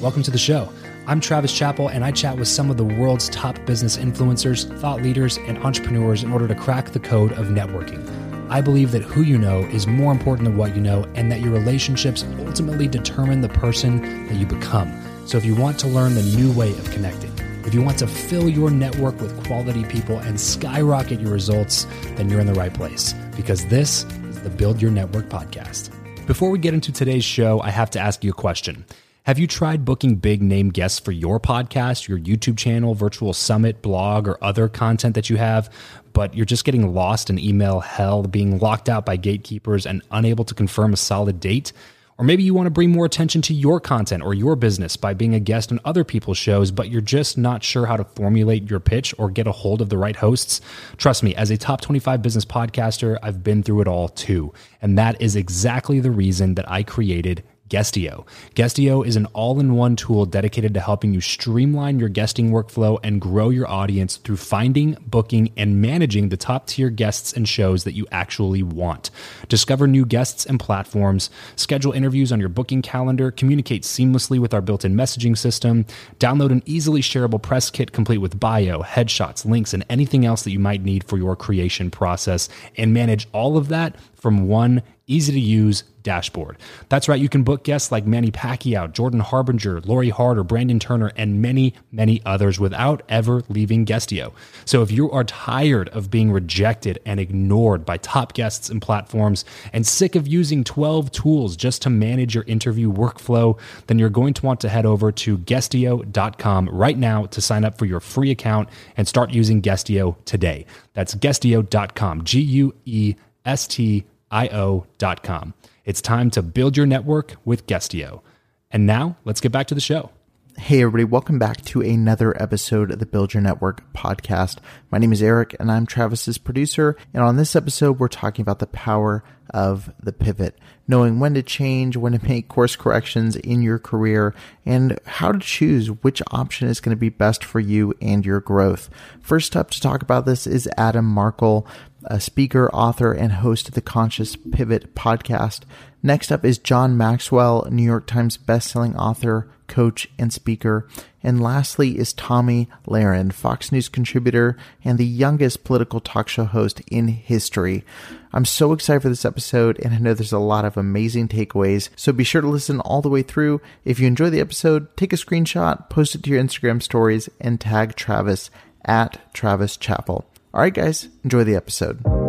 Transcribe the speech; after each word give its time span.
Welcome 0.00 0.22
to 0.24 0.30
the 0.30 0.38
show. 0.38 0.68
I'm 1.06 1.20
Travis 1.20 1.52
Chappell, 1.52 1.88
and 1.88 2.04
I 2.04 2.10
chat 2.10 2.36
with 2.36 2.48
some 2.48 2.70
of 2.70 2.76
the 2.76 2.84
world's 2.84 3.28
top 3.28 3.56
business 3.66 3.96
influencers, 3.96 4.66
thought 4.78 5.02
leaders, 5.02 5.36
and 5.38 5.58
entrepreneurs 5.58 6.22
in 6.22 6.32
order 6.32 6.46
to 6.48 6.54
crack 6.54 6.90
the 6.90 7.00
code 7.00 7.32
of 7.32 7.46
networking. 7.46 8.04
I 8.50 8.60
believe 8.60 8.90
that 8.92 9.02
who 9.02 9.22
you 9.22 9.38
know 9.38 9.60
is 9.60 9.86
more 9.86 10.12
important 10.12 10.46
than 10.48 10.56
what 10.56 10.74
you 10.74 10.82
know, 10.82 11.04
and 11.14 11.30
that 11.32 11.40
your 11.40 11.52
relationships 11.52 12.24
ultimately 12.40 12.86
determine 12.86 13.40
the 13.40 13.48
person 13.48 14.26
that 14.26 14.34
you 14.34 14.46
become. 14.46 14.92
So, 15.26 15.38
if 15.38 15.44
you 15.44 15.54
want 15.54 15.78
to 15.80 15.88
learn 15.88 16.14
the 16.14 16.22
new 16.22 16.52
way 16.52 16.70
of 16.70 16.90
connecting, 16.90 17.32
if 17.64 17.72
you 17.72 17.80
want 17.80 17.98
to 17.98 18.06
fill 18.06 18.48
your 18.48 18.70
network 18.70 19.20
with 19.20 19.46
quality 19.46 19.84
people 19.84 20.18
and 20.18 20.38
skyrocket 20.38 21.20
your 21.20 21.30
results, 21.30 21.86
then 22.16 22.28
you're 22.28 22.40
in 22.40 22.46
the 22.46 22.54
right 22.54 22.74
place 22.74 23.14
because 23.36 23.64
this 23.66 24.04
is 24.04 24.42
the 24.42 24.50
Build 24.50 24.82
Your 24.82 24.90
Network 24.90 25.28
podcast. 25.28 25.90
Before 26.26 26.50
we 26.50 26.58
get 26.58 26.74
into 26.74 26.92
today's 26.92 27.24
show, 27.24 27.60
I 27.60 27.70
have 27.70 27.90
to 27.90 28.00
ask 28.00 28.22
you 28.22 28.30
a 28.30 28.34
question. 28.34 28.84
Have 29.24 29.38
you 29.38 29.46
tried 29.46 29.84
booking 29.84 30.16
big 30.16 30.42
name 30.42 30.70
guests 30.70 30.98
for 30.98 31.12
your 31.12 31.38
podcast, 31.38 32.08
your 32.08 32.18
YouTube 32.18 32.58
channel, 32.58 32.96
virtual 32.96 33.32
summit, 33.32 33.80
blog, 33.80 34.26
or 34.26 34.36
other 34.42 34.68
content 34.68 35.14
that 35.14 35.30
you 35.30 35.36
have, 35.36 35.72
but 36.12 36.34
you're 36.34 36.44
just 36.44 36.64
getting 36.64 36.92
lost 36.92 37.30
in 37.30 37.38
email 37.38 37.78
hell, 37.78 38.24
being 38.24 38.58
locked 38.58 38.88
out 38.88 39.06
by 39.06 39.14
gatekeepers 39.14 39.86
and 39.86 40.02
unable 40.10 40.44
to 40.44 40.54
confirm 40.54 40.92
a 40.92 40.96
solid 40.96 41.38
date? 41.38 41.72
Or 42.18 42.24
maybe 42.24 42.42
you 42.42 42.52
want 42.52 42.66
to 42.66 42.70
bring 42.70 42.90
more 42.90 43.06
attention 43.06 43.42
to 43.42 43.54
your 43.54 43.78
content 43.78 44.24
or 44.24 44.34
your 44.34 44.56
business 44.56 44.96
by 44.96 45.14
being 45.14 45.36
a 45.36 45.40
guest 45.40 45.70
on 45.70 45.78
other 45.84 46.02
people's 46.02 46.36
shows, 46.36 46.72
but 46.72 46.90
you're 46.90 47.00
just 47.00 47.38
not 47.38 47.62
sure 47.62 47.86
how 47.86 47.96
to 47.96 48.04
formulate 48.04 48.68
your 48.68 48.80
pitch 48.80 49.14
or 49.18 49.30
get 49.30 49.46
a 49.46 49.52
hold 49.52 49.80
of 49.80 49.88
the 49.88 49.98
right 49.98 50.16
hosts. 50.16 50.60
Trust 50.96 51.22
me, 51.22 51.32
as 51.36 51.48
a 51.48 51.56
top 51.56 51.80
25 51.80 52.22
business 52.22 52.44
podcaster, 52.44 53.18
I've 53.22 53.44
been 53.44 53.62
through 53.62 53.82
it 53.82 53.88
all 53.88 54.08
too. 54.08 54.52
And 54.80 54.98
that 54.98 55.22
is 55.22 55.36
exactly 55.36 56.00
the 56.00 56.10
reason 56.10 56.56
that 56.56 56.68
I 56.68 56.82
created 56.82 57.44
Guestio. 57.72 58.26
Guestio 58.54 59.00
is 59.00 59.16
an 59.16 59.24
all 59.32 59.58
in 59.58 59.74
one 59.74 59.96
tool 59.96 60.26
dedicated 60.26 60.74
to 60.74 60.80
helping 60.80 61.14
you 61.14 61.22
streamline 61.22 61.98
your 61.98 62.10
guesting 62.10 62.50
workflow 62.50 62.98
and 63.02 63.18
grow 63.18 63.48
your 63.48 63.66
audience 63.66 64.18
through 64.18 64.36
finding, 64.36 64.94
booking, 65.06 65.50
and 65.56 65.80
managing 65.80 66.28
the 66.28 66.36
top 66.36 66.66
tier 66.66 66.90
guests 66.90 67.32
and 67.32 67.48
shows 67.48 67.84
that 67.84 67.94
you 67.94 68.06
actually 68.12 68.62
want. 68.62 69.10
Discover 69.48 69.86
new 69.86 70.04
guests 70.04 70.44
and 70.44 70.60
platforms, 70.60 71.30
schedule 71.56 71.92
interviews 71.92 72.30
on 72.30 72.40
your 72.40 72.50
booking 72.50 72.82
calendar, 72.82 73.30
communicate 73.30 73.84
seamlessly 73.84 74.38
with 74.38 74.52
our 74.52 74.60
built 74.60 74.84
in 74.84 74.94
messaging 74.94 75.36
system, 75.36 75.86
download 76.18 76.52
an 76.52 76.62
easily 76.66 77.00
shareable 77.00 77.40
press 77.40 77.70
kit 77.70 77.92
complete 77.92 78.18
with 78.18 78.38
bio, 78.38 78.82
headshots, 78.82 79.46
links, 79.46 79.72
and 79.72 79.82
anything 79.88 80.26
else 80.26 80.42
that 80.42 80.50
you 80.50 80.58
might 80.58 80.84
need 80.84 81.04
for 81.04 81.16
your 81.16 81.34
creation 81.34 81.90
process, 81.90 82.50
and 82.76 82.92
manage 82.92 83.26
all 83.32 83.56
of 83.56 83.68
that 83.68 83.96
from 84.12 84.46
one 84.46 84.82
easy 85.12 85.32
to 85.32 85.40
use 85.40 85.84
dashboard. 86.02 86.58
That's 86.88 87.08
right, 87.08 87.20
you 87.20 87.28
can 87.28 87.42
book 87.42 87.64
guests 87.64 87.92
like 87.92 88.06
Manny 88.06 88.30
Pacquiao, 88.30 88.92
Jordan 88.92 89.20
Harbinger, 89.20 89.80
Lori 89.82 90.08
Harder, 90.08 90.42
Brandon 90.42 90.78
Turner, 90.78 91.12
and 91.16 91.40
many, 91.40 91.74
many 91.90 92.20
others 92.26 92.58
without 92.58 93.02
ever 93.08 93.42
leaving 93.48 93.84
Guestio. 93.84 94.32
So 94.64 94.82
if 94.82 94.90
you 94.90 95.10
are 95.10 95.24
tired 95.24 95.88
of 95.90 96.10
being 96.10 96.32
rejected 96.32 96.98
and 97.06 97.20
ignored 97.20 97.84
by 97.84 97.98
top 97.98 98.34
guests 98.34 98.68
and 98.68 98.82
platforms 98.82 99.44
and 99.72 99.86
sick 99.86 100.16
of 100.16 100.26
using 100.26 100.64
12 100.64 101.12
tools 101.12 101.56
just 101.56 101.82
to 101.82 101.90
manage 101.90 102.34
your 102.34 102.44
interview 102.44 102.92
workflow, 102.92 103.58
then 103.86 103.98
you're 103.98 104.10
going 104.10 104.34
to 104.34 104.46
want 104.46 104.60
to 104.60 104.68
head 104.68 104.86
over 104.86 105.12
to 105.12 105.38
guestio.com 105.38 106.68
right 106.68 106.98
now 106.98 107.26
to 107.26 107.40
sign 107.40 107.64
up 107.64 107.78
for 107.78 107.84
your 107.84 108.00
free 108.00 108.30
account 108.30 108.68
and 108.96 109.06
start 109.06 109.30
using 109.30 109.62
Guestio 109.62 110.16
today. 110.24 110.66
That's 110.94 111.14
guestio.com, 111.14 112.24
G 112.24 112.40
U 112.40 112.74
E 112.84 113.14
S 113.44 113.66
T 113.66 114.04
io.com. 114.32 115.54
It's 115.84 116.00
time 116.00 116.30
to 116.30 116.42
build 116.42 116.76
your 116.76 116.86
network 116.86 117.36
with 117.44 117.66
Guestio. 117.66 118.22
And 118.70 118.86
now 118.86 119.16
let's 119.24 119.40
get 119.40 119.52
back 119.52 119.66
to 119.68 119.74
the 119.74 119.80
show. 119.80 120.10
Hey, 120.58 120.82
everybody, 120.82 121.04
welcome 121.04 121.38
back 121.38 121.64
to 121.66 121.80
another 121.80 122.40
episode 122.40 122.90
of 122.90 122.98
the 122.98 123.06
Build 123.06 123.32
Your 123.32 123.42
Network 123.42 123.90
podcast. 123.94 124.58
My 124.90 124.98
name 124.98 125.12
is 125.12 125.22
Eric, 125.22 125.56
and 125.58 125.72
I'm 125.72 125.86
Travis's 125.86 126.36
producer. 126.36 126.96
And 127.14 127.22
on 127.22 127.36
this 127.36 127.56
episode, 127.56 127.98
we're 127.98 128.08
talking 128.08 128.42
about 128.42 128.58
the 128.58 128.66
power 128.66 129.24
of 129.54 129.92
the 130.02 130.12
pivot, 130.12 130.58
knowing 130.92 131.18
when 131.18 131.32
to 131.32 131.42
change, 131.42 131.96
when 131.96 132.12
to 132.12 132.28
make 132.28 132.48
course 132.48 132.76
corrections 132.76 133.34
in 133.36 133.62
your 133.62 133.78
career, 133.78 134.34
and 134.66 134.98
how 135.06 135.32
to 135.32 135.38
choose 135.38 135.88
which 135.88 136.20
option 136.30 136.68
is 136.68 136.80
going 136.80 136.94
to 136.94 137.00
be 137.00 137.08
best 137.08 137.42
for 137.42 137.60
you 137.60 137.94
and 138.02 138.26
your 138.26 138.40
growth. 138.40 138.90
First 139.22 139.56
up 139.56 139.70
to 139.70 139.80
talk 139.80 140.02
about 140.02 140.26
this 140.26 140.46
is 140.46 140.68
Adam 140.76 141.06
Markel 141.06 141.66
a 142.04 142.20
speaker, 142.20 142.68
author, 142.74 143.12
and 143.12 143.32
host 143.32 143.68
of 143.68 143.74
the 143.74 143.80
Conscious 143.80 144.36
Pivot 144.36 144.94
podcast. 144.94 145.60
Next 146.02 146.30
up 146.32 146.44
is 146.44 146.58
John 146.58 146.96
Maxwell, 146.96 147.66
New 147.70 147.84
York 147.84 148.06
Times 148.06 148.36
bestselling 148.36 148.94
author, 148.96 149.48
coach, 149.68 150.08
and 150.18 150.32
speaker. 150.32 150.88
And 151.22 151.40
lastly 151.40 151.98
is 151.98 152.12
Tomi 152.12 152.68
Lahren, 152.86 153.32
Fox 153.32 153.70
News 153.70 153.88
contributor 153.88 154.56
and 154.84 154.98
the 154.98 155.06
youngest 155.06 155.64
political 155.64 156.00
talk 156.00 156.28
show 156.28 156.44
host 156.44 156.80
in 156.88 157.08
history. 157.08 157.84
I'm 158.32 158.44
so 158.44 158.72
excited 158.72 159.02
for 159.02 159.08
this 159.08 159.24
episode, 159.24 159.78
and 159.80 159.94
I 159.94 159.98
know 159.98 160.14
there's 160.14 160.32
a 160.32 160.38
lot 160.38 160.64
of 160.64 160.76
amazing 160.76 161.28
takeaways. 161.28 161.90
So 161.96 162.12
be 162.12 162.24
sure 162.24 162.40
to 162.40 162.48
listen 162.48 162.80
all 162.80 163.02
the 163.02 163.08
way 163.08 163.22
through. 163.22 163.60
If 163.84 164.00
you 164.00 164.06
enjoy 164.06 164.30
the 164.30 164.40
episode, 164.40 164.96
take 164.96 165.12
a 165.12 165.16
screenshot, 165.16 165.90
post 165.90 166.14
it 166.14 166.22
to 166.24 166.30
your 166.30 166.42
Instagram 166.42 166.82
stories, 166.82 167.28
and 167.40 167.60
tag 167.60 167.94
Travis 167.94 168.50
at 168.84 169.32
Travis 169.34 169.76
Chappell. 169.76 170.24
All 170.54 170.60
right, 170.60 170.74
guys, 170.74 171.08
enjoy 171.24 171.44
the 171.44 171.56
episode. 171.56 172.21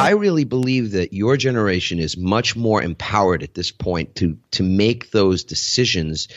I 0.00 0.12
really 0.12 0.44
believe 0.44 0.92
that 0.92 1.12
your 1.12 1.36
generation 1.36 1.98
is 1.98 2.16
much 2.16 2.56
more 2.56 2.82
empowered 2.82 3.42
at 3.42 3.52
this 3.52 3.70
point 3.70 4.14
to 4.16 4.38
to 4.52 4.62
make 4.62 5.10
those 5.10 5.44
decisions. 5.44 6.28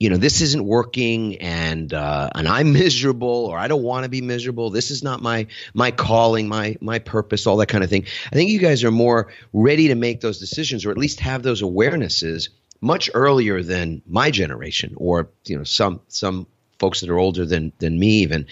You 0.00 0.10
know, 0.10 0.16
this 0.16 0.40
isn't 0.40 0.64
working, 0.64 1.36
and 1.36 1.94
uh, 1.94 2.30
and 2.34 2.48
I'm 2.48 2.72
miserable, 2.84 3.46
or 3.46 3.58
I 3.58 3.68
don't 3.68 3.84
want 3.84 4.02
to 4.02 4.10
be 4.10 4.22
miserable. 4.22 4.70
This 4.70 4.90
is 4.90 5.04
not 5.04 5.22
my 5.22 5.46
my 5.72 5.92
calling, 5.92 6.48
my 6.48 6.78
my 6.80 6.98
purpose, 6.98 7.46
all 7.46 7.58
that 7.58 7.68
kind 7.68 7.84
of 7.84 7.90
thing. 7.90 8.06
I 8.32 8.34
think 8.34 8.50
you 8.50 8.58
guys 8.58 8.82
are 8.82 8.90
more 8.90 9.28
ready 9.52 9.86
to 9.88 9.94
make 9.94 10.20
those 10.20 10.40
decisions, 10.40 10.84
or 10.84 10.90
at 10.90 10.98
least 10.98 11.20
have 11.20 11.44
those 11.44 11.62
awarenesses 11.62 12.48
much 12.80 13.08
earlier 13.14 13.62
than 13.62 14.02
my 14.04 14.32
generation, 14.32 14.94
or 14.96 15.30
you 15.44 15.56
know, 15.56 15.64
some 15.64 16.00
some 16.08 16.48
folks 16.80 17.02
that 17.02 17.10
are 17.10 17.18
older 17.18 17.46
than 17.46 17.72
than 17.78 18.00
me. 18.00 18.22
Even, 18.22 18.46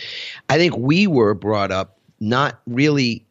I 0.49 0.59
think 0.59 0.77
we 0.77 1.09
were 1.09 1.35
brought 1.35 1.73
up 1.73 1.99
not 2.21 2.61
really 2.69 3.27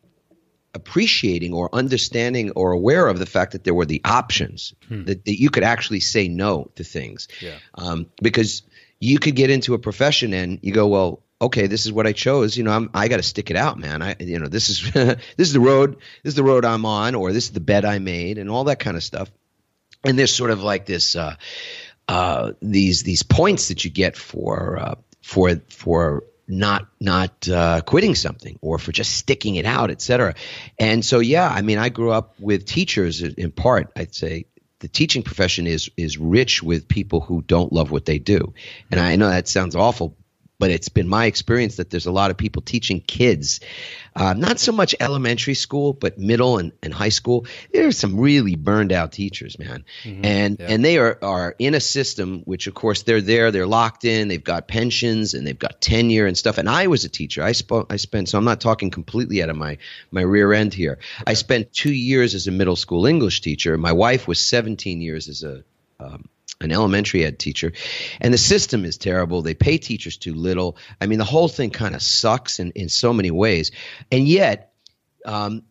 appreciating 0.74 1.54
or 1.54 1.70
understanding 1.74 2.52
or 2.52 2.72
aware 2.72 3.08
of 3.08 3.20
the 3.20 3.26
fact 3.26 3.52
that 3.52 3.64
there 3.64 3.74
were 3.74 3.86
the 3.86 4.02
options 4.04 4.74
hmm. 4.88 5.06
that, 5.06 5.26
that 5.26 5.40
you 5.40 5.50
could 5.50 5.64
actually 5.64 6.00
say 6.00 6.28
no 6.28 6.72
to 6.76 6.84
things 6.84 7.28
yeah. 7.42 7.56
um, 7.76 8.08
because 8.22 8.64
you 9.00 9.20
could 9.20 9.36
get 9.36 9.50
into 9.50 9.74
a 9.74 9.80
profession 9.80 10.34
and 10.34 10.60
you 10.62 10.74
go 10.74 10.88
well 10.88 11.22
okay 11.42 11.68
this 11.68 11.86
is 11.86 11.92
what 11.92 12.08
i 12.08 12.14
chose 12.14 12.56
you 12.56 12.64
know 12.64 12.72
I'm, 12.72 12.90
i 12.94 13.08
got 13.08 13.18
to 13.18 13.24
stick 13.24 13.52
it 13.52 13.58
out 13.58 13.78
man 13.78 14.02
i 14.02 14.16
you 14.20 14.40
know 14.40 14.48
this 14.48 14.70
is 14.70 14.92
this 14.94 15.20
is 15.38 15.54
the 15.54 15.60
road 15.60 15.98
this 16.24 16.32
is 16.32 16.36
the 16.36 16.44
road 16.44 16.66
i'm 16.66 16.86
on 16.86 17.16
or 17.16 17.34
this 17.34 17.46
is 17.46 17.52
the 17.52 17.60
bed 17.60 17.86
i 17.86 18.00
made 18.00 18.38
and 18.38 18.50
all 18.50 18.66
that 18.66 18.80
kind 18.80 18.98
of 18.98 19.04
stuff 19.04 19.30
and 20.04 20.18
there's 20.18 20.34
sort 20.34 20.52
of 20.52 20.62
like 20.62 20.86
this 20.86 21.16
uh, 21.16 21.36
uh, 22.08 22.54
these 22.62 23.04
these 23.04 23.24
points 23.24 23.70
that 23.70 23.86
you 23.86 23.92
get 23.92 24.18
for 24.18 24.78
uh, 24.78 24.96
for 25.22 25.56
for 25.70 26.24
not 26.48 26.88
not 27.00 27.48
uh, 27.50 27.82
quitting 27.82 28.16
something 28.16 28.60
or 28.62 28.78
for 28.78 28.92
just 28.92 29.14
sticking 29.14 29.56
it 29.56 29.66
out, 29.66 29.92
et 29.92 30.02
cetera. 30.02 30.36
And 30.78 31.04
so, 31.04 31.20
yeah, 31.20 31.48
I 31.48 31.62
mean, 31.62 31.78
I 31.78 31.90
grew 31.90 32.12
up 32.12 32.36
with 32.40 32.66
teachers. 32.66 33.22
In 33.22 33.52
part, 33.52 33.92
I'd 33.96 34.14
say 34.14 34.46
the 34.80 34.88
teaching 34.88 35.24
profession 35.24 35.68
is 35.68 35.90
is 35.96 36.18
rich 36.18 36.62
with 36.62 36.88
people 36.88 37.22
who 37.22 37.42
don't 37.42 37.72
love 37.72 37.92
what 37.92 38.06
they 38.06 38.20
do. 38.20 38.54
And 38.92 39.00
I 39.00 39.16
know 39.16 39.30
that 39.30 39.48
sounds 39.48 39.76
awful, 39.76 40.18
but 40.60 40.72
it's 40.72 40.90
been 40.90 41.08
my 41.08 41.26
experience 41.26 41.78
that 41.78 41.90
there's 41.90 42.06
a 42.06 42.12
lot 42.12 42.32
of 42.32 42.38
people 42.38 42.62
teaching 42.62 43.02
kids, 43.02 43.60
uh, 44.16 44.34
not 44.34 44.60
so 44.60 44.72
much 44.72 44.96
elementary 45.00 45.56
school, 45.56 45.94
but 45.94 46.18
middle 46.18 46.58
and, 46.58 46.72
and 46.82 46.94
high 46.94 47.10
school. 47.10 47.46
There's 47.74 47.98
some 47.98 48.20
really 48.20 48.56
burned 48.56 48.92
out 48.92 49.12
teachers, 49.12 49.58
man, 49.58 49.84
mm-hmm, 50.04 50.24
and 50.24 50.58
yeah. 50.60 50.68
and 50.70 50.86
they 50.86 50.98
are 51.00 51.18
are 51.22 51.56
in 51.58 51.74
a 51.74 51.80
system 51.80 52.44
which, 52.46 52.68
of 52.68 52.74
course, 52.74 53.04
they're 53.04 53.22
there, 53.22 53.52
they're 53.52 53.68
locked 53.68 54.06
in, 54.06 54.28
they've 54.28 54.44
got 54.44 54.68
pensions 54.68 55.34
and 55.34 55.46
they've 55.46 55.58
got 55.58 55.82
tenure 55.82 56.28
and 56.28 56.38
stuff. 56.38 56.58
And 56.58 56.70
I 56.70 56.88
was 56.88 57.04
a 57.04 57.10
teacher. 57.10 57.44
I 57.44 57.54
spoke, 57.54 57.92
I 57.92 57.98
spent, 57.98 58.30
so 58.30 58.38
I'm 58.38 58.46
not 58.46 58.62
talking 58.62 58.92
completely 58.92 59.42
out 59.42 59.50
of 59.50 59.56
my 59.56 59.78
my 60.12 60.22
rear 60.22 60.54
end 60.54 60.74
here. 60.74 61.00
Okay. 61.22 61.24
I 61.28 61.34
spent 61.34 61.74
two 61.74 61.94
years 61.94 62.36
as 62.36 62.48
a 62.48 62.52
middle 62.52 62.76
school 62.76 63.06
English 63.06 63.42
teacher. 63.42 63.78
My 63.78 63.92
wife 63.92 64.28
was 64.28 64.40
17 64.40 65.02
years 65.02 65.30
as 65.30 65.44
a 65.44 65.64
um, 66.00 66.30
an 66.64 66.72
elementary 66.72 67.26
ed 67.26 67.40
teacher, 67.40 67.74
and 68.22 68.34
the 68.34 68.38
system 68.38 68.86
is 68.86 68.98
terrible. 68.98 69.42
They 69.42 69.54
pay 69.54 69.78
teachers 69.78 70.18
too 70.18 70.34
little. 70.34 70.78
I 71.00 71.08
mean, 71.08 71.20
the 71.20 71.26
whole 71.26 71.48
thing 71.48 71.70
kind 71.70 71.96
of 71.96 72.02
sucks 72.02 72.60
in, 72.60 72.72
in 72.72 72.90
so 72.90 73.14
many 73.14 73.32
ways. 73.32 73.72
And 74.12 74.28
yet, 74.28 74.74
um, 75.26 75.64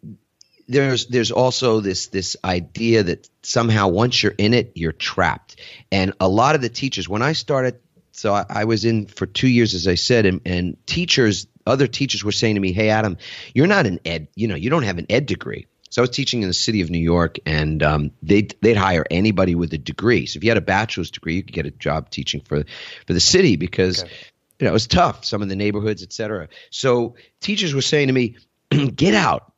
there's 0.68 1.06
there's 1.06 1.30
also 1.30 1.80
this 1.80 2.06
this 2.08 2.36
idea 2.44 3.02
that 3.02 3.28
somehow 3.42 3.88
once 3.88 4.22
you're 4.22 4.34
in 4.36 4.54
it, 4.54 4.72
you're 4.74 4.92
trapped. 4.92 5.60
And 5.90 6.12
a 6.20 6.28
lot 6.28 6.54
of 6.54 6.60
the 6.60 6.68
teachers, 6.68 7.08
when 7.08 7.22
I 7.22 7.32
started, 7.32 7.80
so 8.12 8.34
I, 8.34 8.44
I 8.48 8.64
was 8.64 8.84
in 8.84 9.06
for 9.06 9.26
two 9.26 9.48
years, 9.48 9.74
as 9.74 9.86
I 9.86 9.96
said, 9.96 10.26
and, 10.26 10.40
and 10.46 10.86
teachers, 10.86 11.46
other 11.66 11.86
teachers 11.86 12.24
were 12.24 12.32
saying 12.32 12.54
to 12.54 12.60
me, 12.60 12.72
"Hey, 12.72 12.88
Adam, 12.90 13.18
you're 13.54 13.66
not 13.66 13.86
an 13.86 14.00
ed, 14.04 14.28
you 14.34 14.48
know, 14.48 14.54
you 14.54 14.70
don't 14.70 14.84
have 14.84 14.98
an 14.98 15.06
ed 15.10 15.26
degree." 15.26 15.66
So 15.92 16.00
I 16.00 16.04
was 16.04 16.10
teaching 16.10 16.40
in 16.40 16.48
the 16.48 16.54
city 16.54 16.80
of 16.80 16.88
New 16.88 16.98
York, 16.98 17.36
and 17.44 17.82
um, 17.82 18.12
they'd 18.22 18.56
they'd 18.62 18.78
hire 18.78 19.04
anybody 19.10 19.54
with 19.54 19.74
a 19.74 19.78
degree. 19.78 20.24
So 20.24 20.38
if 20.38 20.44
you 20.44 20.48
had 20.48 20.56
a 20.56 20.62
bachelor's 20.62 21.10
degree, 21.10 21.34
you 21.34 21.42
could 21.42 21.52
get 21.52 21.66
a 21.66 21.70
job 21.70 22.08
teaching 22.08 22.40
for 22.40 22.64
for 23.06 23.12
the 23.12 23.20
city 23.20 23.56
because. 23.56 24.02
Okay. 24.02 24.12
You 24.58 24.66
know, 24.66 24.70
it 24.70 24.74
was 24.74 24.86
tough. 24.86 25.24
Some 25.24 25.42
of 25.42 25.48
the 25.48 25.56
neighborhoods, 25.56 26.04
et 26.04 26.12
cetera. 26.12 26.46
So 26.70 27.16
teachers 27.40 27.74
were 27.74 27.82
saying 27.82 28.06
to 28.06 28.12
me, 28.12 28.36
"Get 28.94 29.12
out, 29.12 29.52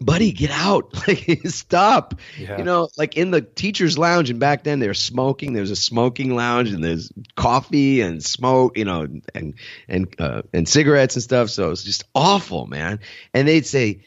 buddy, 0.00 0.32
get 0.32 0.50
out. 0.50 0.94
Like, 1.08 1.40
stop. 1.46 2.14
Yeah. 2.38 2.58
You 2.58 2.64
know, 2.64 2.88
like 2.96 3.16
in 3.16 3.32
the 3.32 3.40
teacher's 3.40 3.98
lounge, 3.98 4.30
and 4.30 4.38
back 4.38 4.62
then 4.62 4.78
they 4.78 4.86
were 4.86 4.94
smoking. 4.94 5.52
There's 5.52 5.72
a 5.72 5.76
smoking 5.76 6.34
lounge, 6.36 6.70
and 6.70 6.84
there's 6.84 7.12
coffee 7.34 8.02
and 8.02 8.22
smoke, 8.24 8.78
you 8.78 8.84
know, 8.84 9.06
and 9.34 9.54
and 9.88 10.14
uh, 10.20 10.42
and 10.52 10.68
cigarettes 10.68 11.16
and 11.16 11.22
stuff. 11.24 11.50
So 11.50 11.70
it's 11.70 11.82
just 11.82 12.04
awful, 12.14 12.66
man. 12.66 13.00
And 13.34 13.48
they'd 13.48 13.66
say, 13.66 14.04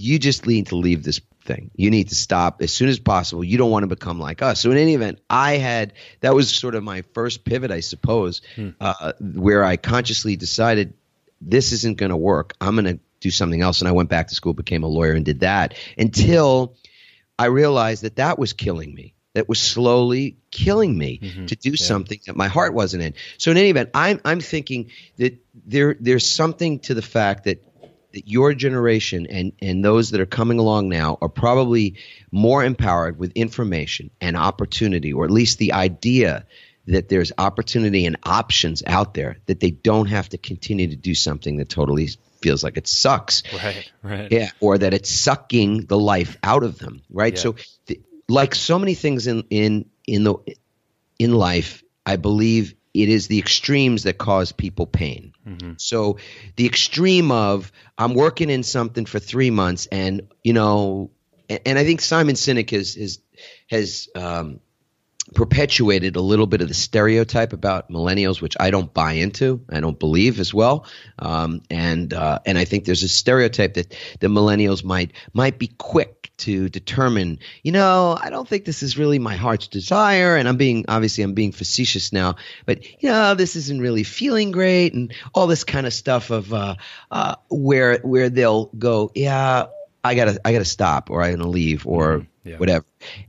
you 0.00 0.18
just 0.18 0.46
need 0.46 0.68
to 0.68 0.76
leave 0.76 1.02
this 1.02 1.20
thing. 1.44 1.70
You 1.76 1.90
need 1.90 2.08
to 2.08 2.14
stop 2.14 2.62
as 2.62 2.72
soon 2.72 2.88
as 2.88 2.98
possible. 2.98 3.44
You 3.44 3.58
don't 3.58 3.70
want 3.70 3.82
to 3.82 3.86
become 3.86 4.18
like 4.18 4.40
us. 4.42 4.60
So 4.60 4.70
in 4.70 4.78
any 4.78 4.94
event, 4.94 5.20
I 5.28 5.58
had 5.58 5.92
that 6.20 6.34
was 6.34 6.50
sort 6.50 6.74
of 6.74 6.82
my 6.82 7.02
first 7.12 7.44
pivot, 7.44 7.70
I 7.70 7.80
suppose, 7.80 8.40
hmm. 8.56 8.70
uh, 8.80 9.12
where 9.20 9.62
I 9.62 9.76
consciously 9.76 10.36
decided 10.36 10.94
this 11.40 11.72
isn't 11.72 11.98
going 11.98 12.10
to 12.10 12.16
work. 12.16 12.54
I'm 12.60 12.74
going 12.76 12.96
to 12.96 13.00
do 13.20 13.30
something 13.30 13.60
else, 13.60 13.80
and 13.80 13.88
I 13.88 13.92
went 13.92 14.08
back 14.08 14.28
to 14.28 14.34
school, 14.34 14.54
became 14.54 14.82
a 14.82 14.88
lawyer, 14.88 15.12
and 15.12 15.24
did 15.24 15.40
that 15.40 15.74
until 15.98 16.74
I 17.38 17.46
realized 17.46 18.02
that 18.02 18.16
that 18.16 18.38
was 18.38 18.54
killing 18.54 18.94
me. 18.94 19.14
That 19.34 19.48
was 19.48 19.60
slowly 19.60 20.38
killing 20.50 20.98
me 20.98 21.20
mm-hmm. 21.22 21.46
to 21.46 21.54
do 21.54 21.70
yeah. 21.70 21.76
something 21.76 22.18
that 22.26 22.34
my 22.34 22.48
heart 22.48 22.74
wasn't 22.74 23.04
in. 23.04 23.14
So 23.38 23.52
in 23.52 23.58
any 23.58 23.70
event, 23.70 23.90
I'm 23.94 24.20
I'm 24.24 24.40
thinking 24.40 24.90
that 25.18 25.38
there 25.66 25.94
there's 26.00 26.28
something 26.28 26.80
to 26.80 26.94
the 26.94 27.02
fact 27.02 27.44
that 27.44 27.62
that 28.12 28.28
your 28.28 28.54
generation 28.54 29.26
and, 29.26 29.52
and 29.60 29.84
those 29.84 30.10
that 30.10 30.20
are 30.20 30.26
coming 30.26 30.58
along 30.58 30.88
now 30.88 31.18
are 31.20 31.28
probably 31.28 31.96
more 32.30 32.64
empowered 32.64 33.18
with 33.18 33.32
information 33.34 34.10
and 34.20 34.36
opportunity, 34.36 35.12
or 35.12 35.24
at 35.24 35.30
least 35.30 35.58
the 35.58 35.72
idea 35.72 36.46
that 36.86 37.08
there's 37.08 37.32
opportunity 37.38 38.06
and 38.06 38.16
options 38.24 38.82
out 38.86 39.14
there 39.14 39.36
that 39.46 39.60
they 39.60 39.70
don't 39.70 40.06
have 40.06 40.28
to 40.30 40.38
continue 40.38 40.88
to 40.88 40.96
do 40.96 41.14
something 41.14 41.58
that 41.58 41.68
totally 41.68 42.08
feels 42.42 42.64
like 42.64 42.76
it 42.76 42.88
sucks. 42.88 43.42
Right, 43.52 43.92
right. 44.02 44.32
Yeah, 44.32 44.50
or 44.60 44.78
that 44.78 44.94
it's 44.94 45.10
sucking 45.10 45.86
the 45.86 45.98
life 45.98 46.36
out 46.42 46.62
of 46.62 46.78
them, 46.78 47.02
right? 47.10 47.34
Yeah. 47.34 47.40
So 47.40 47.56
the, 47.86 48.00
like 48.28 48.54
so 48.54 48.78
many 48.78 48.94
things 48.94 49.26
in 49.26 49.44
in 49.50 49.90
in 50.06 50.24
the 50.24 50.36
in 51.18 51.34
life, 51.34 51.82
I 52.06 52.16
believe 52.16 52.74
it 52.92 53.08
is 53.08 53.28
the 53.28 53.38
extremes 53.38 54.02
that 54.04 54.18
cause 54.18 54.52
people 54.52 54.86
pain. 54.86 55.32
Mm-hmm. 55.46 55.72
So 55.76 56.18
the 56.56 56.66
extreme 56.66 57.30
of 57.30 57.70
I'm 57.96 58.14
working 58.14 58.50
in 58.50 58.62
something 58.62 59.06
for 59.06 59.18
three 59.18 59.50
months, 59.50 59.86
and 59.86 60.28
you 60.42 60.52
know, 60.52 61.10
and, 61.48 61.60
and 61.66 61.78
I 61.78 61.84
think 61.84 62.00
Simon 62.00 62.34
Sinek 62.34 62.70
has 62.70 62.94
has 62.94 63.20
has 63.70 64.08
um, 64.14 64.60
perpetuated 65.34 66.16
a 66.16 66.20
little 66.20 66.46
bit 66.46 66.62
of 66.62 66.68
the 66.68 66.74
stereotype 66.74 67.52
about 67.52 67.90
millennials, 67.90 68.42
which 68.42 68.56
I 68.58 68.70
don't 68.70 68.92
buy 68.92 69.12
into. 69.12 69.64
I 69.70 69.80
don't 69.80 69.98
believe 69.98 70.40
as 70.40 70.52
well, 70.52 70.86
um, 71.18 71.62
and 71.70 72.12
uh, 72.12 72.40
and 72.44 72.58
I 72.58 72.64
think 72.64 72.84
there's 72.84 73.04
a 73.04 73.08
stereotype 73.08 73.74
that 73.74 73.94
the 74.18 74.28
millennials 74.28 74.82
might 74.82 75.12
might 75.32 75.58
be 75.58 75.68
quick 75.68 76.19
to 76.40 76.68
determine. 76.68 77.38
You 77.62 77.72
know, 77.72 78.18
I 78.20 78.30
don't 78.30 78.48
think 78.48 78.64
this 78.64 78.82
is 78.82 78.98
really 78.98 79.18
my 79.18 79.36
heart's 79.36 79.68
desire, 79.68 80.36
and 80.36 80.48
I'm 80.48 80.56
being 80.56 80.84
obviously 80.88 81.24
I'm 81.24 81.34
being 81.34 81.52
facetious 81.52 82.12
now, 82.12 82.36
but 82.66 82.84
you 83.02 83.08
know, 83.08 83.34
this 83.34 83.56
isn't 83.56 83.80
really 83.80 84.04
feeling 84.04 84.50
great, 84.50 84.94
and 84.94 85.12
all 85.34 85.46
this 85.46 85.64
kind 85.64 85.86
of 85.86 85.92
stuff 85.92 86.30
of 86.30 86.52
uh, 86.52 86.76
uh, 87.10 87.36
where 87.48 87.98
where 87.98 88.28
they'll 88.28 88.66
go, 88.66 89.10
yeah. 89.14 89.66
I 90.02 90.14
gotta 90.14 90.40
I 90.46 90.52
gotta 90.52 90.64
stop 90.64 91.10
or 91.10 91.22
I'm 91.22 91.36
gonna 91.36 91.50
leave 91.50 91.86
or 91.86 92.20
mm-hmm. 92.20 92.29
Yeah. 92.44 92.56
whatever. 92.56 92.84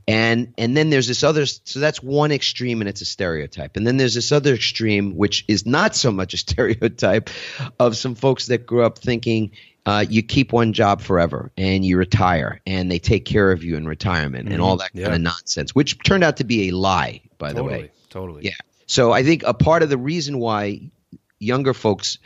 And 0.06 0.54
and 0.58 0.76
then 0.76 0.90
there's 0.90 1.08
this 1.08 1.22
other 1.22 1.46
so 1.46 1.80
that's 1.80 2.02
one 2.02 2.32
extreme 2.32 2.80
and 2.80 2.88
it's 2.88 3.00
a 3.00 3.06
stereotype. 3.06 3.76
And 3.76 3.86
then 3.86 3.96
there's 3.96 4.14
this 4.14 4.32
other 4.32 4.54
extreme 4.54 5.16
which 5.16 5.44
is 5.48 5.66
not 5.66 5.94
so 5.94 6.10
much 6.12 6.34
a 6.34 6.36
stereotype 6.38 7.30
of 7.78 7.96
some 7.96 8.14
folks 8.14 8.46
that 8.46 8.66
grew 8.66 8.84
up 8.84 8.98
thinking 8.98 9.52
uh, 9.84 10.04
you 10.08 10.22
keep 10.22 10.52
one 10.52 10.72
job 10.72 11.00
forever 11.00 11.50
and 11.56 11.84
you 11.84 11.98
retire 11.98 12.60
and 12.66 12.90
they 12.90 12.98
take 12.98 13.24
care 13.24 13.50
of 13.50 13.64
you 13.64 13.76
in 13.76 13.86
retirement 13.86 14.44
mm-hmm. 14.44 14.52
and 14.52 14.62
all 14.62 14.76
that 14.76 14.90
yeah. 14.94 15.04
kind 15.04 15.16
of 15.16 15.20
nonsense, 15.22 15.74
which 15.74 15.98
turned 16.04 16.22
out 16.22 16.36
to 16.36 16.44
be 16.44 16.68
a 16.68 16.70
lie, 16.72 17.20
by 17.38 17.48
totally, 17.48 17.74
the 17.74 17.80
way. 17.82 17.90
Totally. 18.08 18.44
Yeah. 18.44 18.52
So 18.86 19.10
I 19.10 19.24
think 19.24 19.42
a 19.42 19.54
part 19.54 19.82
of 19.82 19.88
the 19.88 19.98
reason 19.98 20.38
why 20.38 20.90
younger 21.40 21.74
folks 21.74 22.18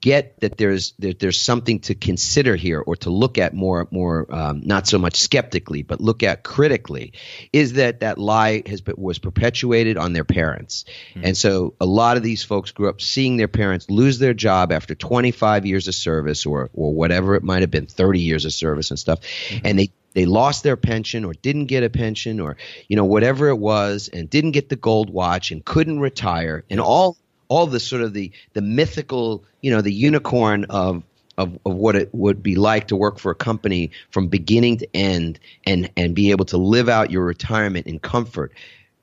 get 0.00 0.40
that 0.40 0.56
there's 0.56 0.92
that 0.98 1.18
there's 1.18 1.40
something 1.40 1.80
to 1.80 1.94
consider 1.94 2.56
here 2.56 2.80
or 2.80 2.96
to 2.96 3.10
look 3.10 3.38
at 3.38 3.54
more 3.54 3.86
more 3.90 4.26
um, 4.34 4.62
not 4.64 4.86
so 4.86 4.98
much 4.98 5.16
skeptically 5.16 5.82
but 5.82 6.00
look 6.00 6.22
at 6.22 6.42
critically 6.42 7.12
is 7.52 7.74
that 7.74 8.00
that 8.00 8.18
lie 8.18 8.62
has 8.66 8.80
been, 8.80 8.94
was 8.98 9.18
perpetuated 9.18 9.96
on 9.96 10.12
their 10.12 10.24
parents 10.24 10.84
mm-hmm. 11.10 11.24
and 11.24 11.36
so 11.36 11.74
a 11.80 11.86
lot 11.86 12.16
of 12.16 12.22
these 12.22 12.42
folks 12.42 12.70
grew 12.72 12.88
up 12.88 13.00
seeing 13.00 13.36
their 13.36 13.48
parents 13.48 13.88
lose 13.90 14.18
their 14.18 14.34
job 14.34 14.72
after 14.72 14.94
25 14.94 15.66
years 15.66 15.88
of 15.88 15.94
service 15.94 16.46
or 16.46 16.70
or 16.72 16.92
whatever 16.92 17.34
it 17.34 17.42
might 17.42 17.62
have 17.62 17.70
been 17.70 17.86
30 17.86 18.20
years 18.20 18.44
of 18.44 18.52
service 18.52 18.90
and 18.90 18.98
stuff 18.98 19.20
mm-hmm. 19.20 19.66
and 19.66 19.78
they 19.78 19.90
they 20.16 20.24
lost 20.24 20.62
their 20.62 20.78
pension 20.78 21.26
or 21.26 21.34
didn't 21.34 21.66
get 21.66 21.82
a 21.82 21.90
pension 21.90 22.40
or 22.40 22.56
you 22.88 22.96
know 22.96 23.04
whatever 23.04 23.48
it 23.48 23.58
was 23.58 24.08
and 24.10 24.30
didn't 24.30 24.52
get 24.52 24.70
the 24.70 24.76
gold 24.76 25.10
watch 25.10 25.50
and 25.50 25.64
couldn't 25.64 26.00
retire 26.00 26.64
and 26.70 26.80
all 26.80 27.18
all 27.48 27.66
the 27.66 27.80
sort 27.80 28.02
of 28.02 28.12
the 28.12 28.32
the 28.52 28.62
mythical, 28.62 29.44
you 29.60 29.70
know, 29.70 29.80
the 29.80 29.92
unicorn 29.92 30.64
of 30.70 31.02
of, 31.38 31.58
of 31.66 31.74
what 31.74 31.96
it 31.96 32.14
would 32.14 32.42
be 32.42 32.54
like 32.54 32.88
to 32.88 32.96
work 32.96 33.18
for 33.18 33.30
a 33.30 33.34
company 33.34 33.90
from 34.10 34.28
beginning 34.28 34.78
to 34.78 34.88
end 34.94 35.38
and 35.66 35.90
and 35.96 36.14
be 36.14 36.30
able 36.30 36.46
to 36.46 36.56
live 36.56 36.88
out 36.88 37.10
your 37.10 37.24
retirement 37.24 37.86
in 37.86 37.98
comfort 37.98 38.52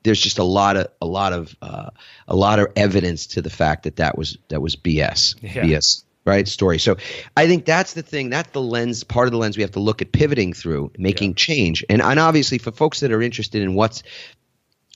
there's 0.02 0.20
just 0.20 0.38
a 0.38 0.44
lot 0.44 0.76
of 0.76 0.88
a 1.00 1.06
lot 1.06 1.32
of 1.32 1.56
uh, 1.62 1.90
a 2.28 2.36
lot 2.36 2.58
of 2.58 2.68
evidence 2.76 3.26
to 3.26 3.42
the 3.42 3.50
fact 3.50 3.84
that 3.84 3.96
that 3.96 4.16
was 4.16 4.38
that 4.48 4.60
was 4.60 4.76
BS 4.76 5.36
yeah. 5.40 5.62
BS 5.62 6.04
right 6.24 6.46
story. 6.46 6.78
So 6.78 6.96
I 7.36 7.46
think 7.46 7.64
that's 7.64 7.94
the 7.94 8.02
thing. 8.02 8.30
That's 8.30 8.50
the 8.50 8.60
lens. 8.60 9.04
Part 9.04 9.26
of 9.26 9.32
the 9.32 9.38
lens 9.38 9.56
we 9.56 9.62
have 9.62 9.72
to 9.72 9.80
look 9.80 10.02
at 10.02 10.12
pivoting 10.12 10.52
through, 10.52 10.92
making 10.96 11.30
yeah. 11.30 11.36
change, 11.36 11.84
and 11.88 12.00
and 12.00 12.20
obviously 12.20 12.58
for 12.58 12.70
folks 12.70 13.00
that 13.00 13.12
are 13.12 13.22
interested 13.22 13.62
in 13.62 13.74
what's 13.74 14.02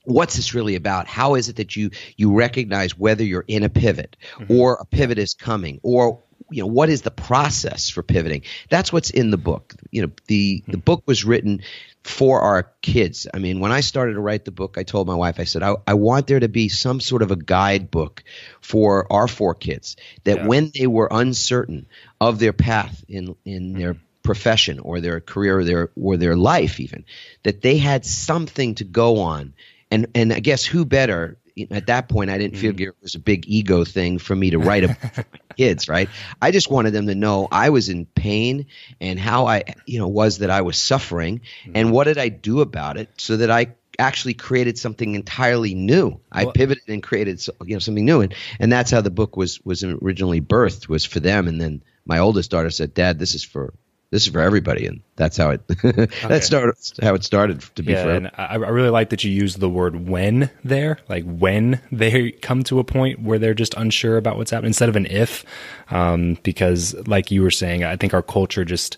what's 0.08 0.36
this 0.36 0.54
really 0.54 0.74
about? 0.74 1.06
How 1.06 1.34
is 1.34 1.48
it 1.48 1.56
that 1.56 1.76
you 1.76 1.90
you 2.16 2.34
recognize 2.34 2.98
whether 2.98 3.22
you're 3.22 3.44
in 3.46 3.62
a 3.62 3.68
pivot 3.68 4.16
mm-hmm. 4.34 4.52
or 4.52 4.74
a 4.80 4.84
pivot 4.86 5.18
is 5.18 5.34
coming 5.34 5.80
or 5.82 6.22
you 6.50 6.62
know 6.62 6.68
what 6.68 6.88
is 6.88 7.02
the 7.02 7.10
process 7.10 7.90
for 7.90 8.02
pivoting? 8.02 8.42
That's 8.70 8.92
what's 8.92 9.10
in 9.10 9.30
the 9.30 9.36
book. 9.36 9.74
You 9.90 10.02
know 10.02 10.12
the 10.26 10.64
the 10.66 10.78
book 10.78 11.02
was 11.06 11.24
written 11.24 11.60
for 12.02 12.40
our 12.40 12.72
kids. 12.80 13.26
I 13.32 13.38
mean 13.38 13.60
when 13.60 13.70
i 13.70 13.80
started 13.80 14.14
to 14.14 14.20
write 14.20 14.44
the 14.44 14.50
book 14.50 14.78
i 14.78 14.82
told 14.82 15.06
my 15.06 15.14
wife 15.14 15.40
i 15.40 15.44
said 15.44 15.62
i, 15.62 15.74
I 15.86 15.94
want 15.94 16.26
there 16.26 16.40
to 16.40 16.48
be 16.48 16.68
some 16.68 17.00
sort 17.00 17.22
of 17.22 17.30
a 17.30 17.36
guidebook 17.36 18.24
for 18.60 19.12
our 19.12 19.28
four 19.28 19.54
kids 19.54 19.96
that 20.24 20.38
yeah. 20.38 20.46
when 20.46 20.70
they 20.78 20.86
were 20.86 21.08
uncertain 21.10 21.86
of 22.20 22.38
their 22.38 22.54
path 22.54 23.04
in 23.08 23.36
in 23.44 23.74
their 23.74 23.96
profession 24.22 24.78
or 24.78 25.00
their 25.00 25.20
career 25.20 25.58
or 25.58 25.64
their 25.64 25.90
or 26.00 26.16
their 26.16 26.36
life 26.36 26.80
even 26.80 27.04
that 27.42 27.62
they 27.62 27.78
had 27.78 28.04
something 28.04 28.74
to 28.74 28.84
go 28.84 29.20
on 29.20 29.54
and 29.90 30.06
and 30.14 30.32
i 30.32 30.40
guess 30.40 30.64
who 30.64 30.84
better 30.84 31.38
at 31.70 31.86
that 31.86 32.08
point, 32.08 32.30
I 32.30 32.38
didn't 32.38 32.56
feel 32.56 32.72
mm-hmm. 32.72 32.90
it 32.90 32.96
was 33.02 33.14
a 33.14 33.18
big 33.18 33.44
ego 33.48 33.84
thing 33.84 34.18
for 34.18 34.34
me 34.36 34.50
to 34.50 34.58
write 34.58 34.84
about 34.84 35.26
kids, 35.56 35.88
right? 35.88 36.08
I 36.40 36.50
just 36.50 36.70
wanted 36.70 36.92
them 36.92 37.06
to 37.06 37.14
know 37.14 37.48
I 37.50 37.70
was 37.70 37.88
in 37.88 38.06
pain 38.06 38.66
and 39.00 39.18
how 39.18 39.46
I, 39.46 39.64
you 39.86 39.98
know, 39.98 40.08
was 40.08 40.38
that 40.38 40.50
I 40.50 40.62
was 40.62 40.78
suffering 40.78 41.40
mm-hmm. 41.62 41.72
and 41.74 41.92
what 41.92 42.04
did 42.04 42.18
I 42.18 42.28
do 42.28 42.60
about 42.60 42.96
it 42.96 43.08
so 43.16 43.36
that 43.38 43.50
I 43.50 43.74
actually 43.98 44.34
created 44.34 44.78
something 44.78 45.14
entirely 45.14 45.74
new. 45.74 46.20
I 46.30 46.44
well, 46.44 46.52
pivoted 46.52 46.88
and 46.88 47.02
created, 47.02 47.44
you 47.64 47.74
know, 47.74 47.80
something 47.80 48.04
new, 48.04 48.20
and 48.20 48.34
and 48.60 48.70
that's 48.70 48.90
how 48.90 49.00
the 49.00 49.10
book 49.10 49.36
was 49.36 49.60
was 49.64 49.82
originally 49.82 50.40
birthed 50.40 50.88
was 50.88 51.04
for 51.04 51.20
them. 51.20 51.48
And 51.48 51.60
then 51.60 51.82
my 52.04 52.18
oldest 52.18 52.50
daughter 52.50 52.70
said, 52.70 52.94
"Dad, 52.94 53.18
this 53.18 53.34
is 53.34 53.42
for 53.42 53.74
this 54.10 54.26
is 54.26 54.32
for 54.32 54.40
everybody, 54.40 54.86
and 54.86 55.02
that's 55.16 55.36
how 55.36 55.50
it 55.50 55.60
that's 55.82 56.46
started 56.46 56.74
how 57.02 57.14
it 57.14 57.24
started 57.24 57.60
to 57.76 57.82
be. 57.82 57.92
Yeah, 57.92 58.04
for 58.04 58.10
and 58.10 58.26
I, 58.38 58.54
I 58.54 58.56
really 58.56 58.88
like 58.88 59.10
that 59.10 59.22
you 59.22 59.30
use 59.30 59.56
the 59.56 59.68
word 59.68 60.08
"when" 60.08 60.50
there, 60.64 60.98
like 61.08 61.24
when 61.24 61.80
they 61.92 62.32
come 62.32 62.62
to 62.64 62.78
a 62.78 62.84
point 62.84 63.20
where 63.20 63.38
they're 63.38 63.54
just 63.54 63.74
unsure 63.74 64.16
about 64.16 64.38
what's 64.38 64.50
happening 64.50 64.70
instead 64.70 64.88
of 64.88 64.96
an 64.96 65.06
"if," 65.06 65.44
um, 65.90 66.38
because, 66.42 66.94
like 67.06 67.30
you 67.30 67.42
were 67.42 67.50
saying, 67.50 67.84
I 67.84 67.96
think 67.96 68.14
our 68.14 68.22
culture 68.22 68.64
just 68.64 68.96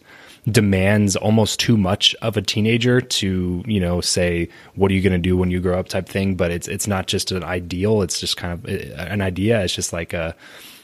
demands 0.48 1.16
almost 1.16 1.60
too 1.60 1.76
much 1.76 2.14
of 2.22 2.36
a 2.36 2.42
teenager 2.42 3.00
to 3.00 3.62
you 3.66 3.80
know 3.80 4.00
say 4.00 4.48
what 4.74 4.90
are 4.90 4.94
you 4.94 5.02
going 5.02 5.12
to 5.12 5.18
do 5.18 5.36
when 5.36 5.50
you 5.50 5.60
grow 5.60 5.78
up 5.78 5.86
type 5.86 6.08
thing 6.08 6.34
but 6.34 6.50
it's 6.50 6.66
it's 6.66 6.86
not 6.86 7.06
just 7.06 7.30
an 7.30 7.44
ideal 7.44 8.00
it's 8.00 8.18
just 8.18 8.38
kind 8.38 8.52
of 8.54 8.64
an 8.64 9.20
idea 9.20 9.62
it's 9.62 9.74
just 9.74 9.92
like 9.92 10.14
a 10.14 10.34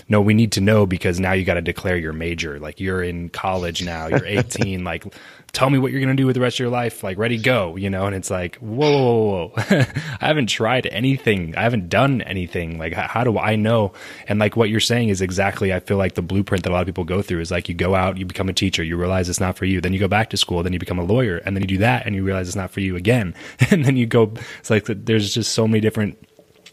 no, 0.08 0.20
we 0.20 0.34
need 0.34 0.52
to 0.52 0.60
know 0.60 0.86
because 0.86 1.18
now 1.18 1.32
you 1.32 1.44
got 1.44 1.54
to 1.54 1.62
declare 1.62 1.96
your 1.96 2.12
major. 2.12 2.60
Like 2.60 2.78
you're 2.78 3.02
in 3.02 3.28
college 3.28 3.84
now, 3.84 4.06
you're 4.06 4.24
18. 4.26 4.84
like, 4.84 5.04
tell 5.52 5.68
me 5.68 5.78
what 5.78 5.90
you're 5.90 6.00
going 6.00 6.16
to 6.16 6.20
do 6.20 6.26
with 6.26 6.34
the 6.34 6.40
rest 6.40 6.56
of 6.56 6.60
your 6.60 6.68
life. 6.68 7.02
Like, 7.02 7.18
ready, 7.18 7.38
go, 7.38 7.74
you 7.76 7.90
know? 7.90 8.06
And 8.06 8.14
it's 8.14 8.30
like, 8.30 8.56
whoa, 8.56 8.90
whoa, 8.90 9.48
whoa. 9.48 9.52
I 10.20 10.26
haven't 10.26 10.46
tried 10.46 10.86
anything. 10.86 11.56
I 11.56 11.62
haven't 11.62 11.88
done 11.88 12.22
anything. 12.22 12.78
Like, 12.78 12.92
how, 12.92 13.08
how 13.08 13.24
do 13.24 13.36
I 13.36 13.56
know? 13.56 13.92
And 14.28 14.38
like 14.38 14.56
what 14.56 14.70
you're 14.70 14.78
saying 14.78 15.08
is 15.08 15.20
exactly, 15.20 15.72
I 15.72 15.80
feel 15.80 15.96
like 15.96 16.14
the 16.14 16.22
blueprint 16.22 16.62
that 16.64 16.70
a 16.70 16.74
lot 16.74 16.80
of 16.80 16.86
people 16.86 17.04
go 17.04 17.20
through 17.20 17.40
is 17.40 17.50
like 17.50 17.68
you 17.68 17.74
go 17.74 17.96
out, 17.96 18.16
you 18.16 18.26
become 18.26 18.48
a 18.48 18.52
teacher, 18.52 18.84
you 18.84 18.96
realize 18.96 19.28
it's 19.28 19.40
not 19.40 19.56
for 19.56 19.64
you. 19.64 19.80
Then 19.80 19.92
you 19.92 19.98
go 19.98 20.08
back 20.08 20.30
to 20.30 20.36
school, 20.36 20.62
then 20.62 20.72
you 20.72 20.78
become 20.78 20.98
a 21.00 21.04
lawyer, 21.04 21.38
and 21.38 21.56
then 21.56 21.62
you 21.62 21.68
do 21.68 21.78
that 21.78 22.06
and 22.06 22.14
you 22.14 22.22
realize 22.22 22.46
it's 22.46 22.56
not 22.56 22.70
for 22.70 22.80
you 22.80 22.94
again. 22.94 23.34
and 23.70 23.84
then 23.84 23.96
you 23.96 24.06
go, 24.06 24.32
it's 24.60 24.70
like 24.70 24.84
there's 24.86 25.34
just 25.34 25.52
so 25.52 25.66
many 25.66 25.80
different 25.80 26.16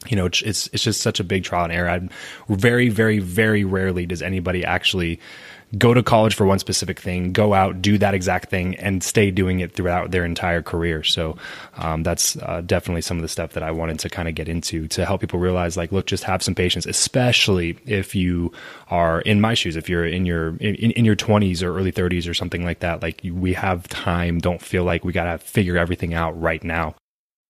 you 0.07 0.15
know, 0.15 0.25
it's 0.25 0.41
it's 0.43 0.83
just 0.83 1.01
such 1.01 1.19
a 1.19 1.24
big 1.24 1.43
trial 1.43 1.65
and 1.65 1.74
error. 1.74 1.89
I'm 1.89 2.10
very, 2.50 2.89
very, 2.89 3.19
very 3.19 3.63
rarely 3.63 4.05
does 4.05 4.22
anybody 4.22 4.65
actually 4.65 5.19
go 5.77 5.93
to 5.93 6.03
college 6.03 6.36
for 6.36 6.45
one 6.45 6.60
specific 6.60 7.00
thing, 7.00 7.31
go 7.31 7.53
out, 7.53 7.81
do 7.81 7.98
that 7.98 8.13
exact 8.13 8.50
thing, 8.50 8.75
and 8.75 9.03
stay 9.03 9.31
doing 9.31 9.60
it 9.60 9.74
throughout 9.74 10.12
their 10.12 10.24
entire 10.24 10.62
career. 10.62 11.03
So 11.03 11.38
um, 11.77 12.03
that's 12.03 12.38
uh, 12.38 12.62
definitely 12.65 13.01
some 13.01 13.17
of 13.17 13.22
the 13.22 13.27
stuff 13.27 13.53
that 13.53 13.63
I 13.63 13.72
wanted 13.72 14.00
to 14.00 14.10
kind 14.10 14.27
of 14.27 14.36
get 14.36 14.48
into 14.48 14.88
to 14.89 15.05
help 15.05 15.22
people 15.22 15.39
realize, 15.39 15.75
like, 15.75 15.91
look, 15.91 16.05
just 16.05 16.24
have 16.25 16.43
some 16.43 16.53
patience, 16.53 16.86
especially 16.86 17.77
if 17.86 18.13
you 18.13 18.51
are 18.89 19.22
in 19.22 19.41
my 19.41 19.53
shoes, 19.53 19.75
if 19.75 19.89
you're 19.89 20.05
in 20.05 20.25
your 20.25 20.50
in, 20.57 20.91
in 20.91 21.05
your 21.05 21.15
20s 21.15 21.63
or 21.63 21.75
early 21.75 21.91
30s 21.91 22.29
or 22.29 22.33
something 22.33 22.63
like 22.63 22.79
that. 22.79 23.01
Like, 23.01 23.22
we 23.24 23.53
have 23.53 23.88
time. 23.88 24.39
Don't 24.39 24.62
feel 24.62 24.83
like 24.83 25.03
we 25.03 25.12
got 25.12 25.25
to 25.25 25.38
figure 25.39 25.77
everything 25.77 26.13
out 26.13 26.39
right 26.39 26.63
now. 26.63 26.95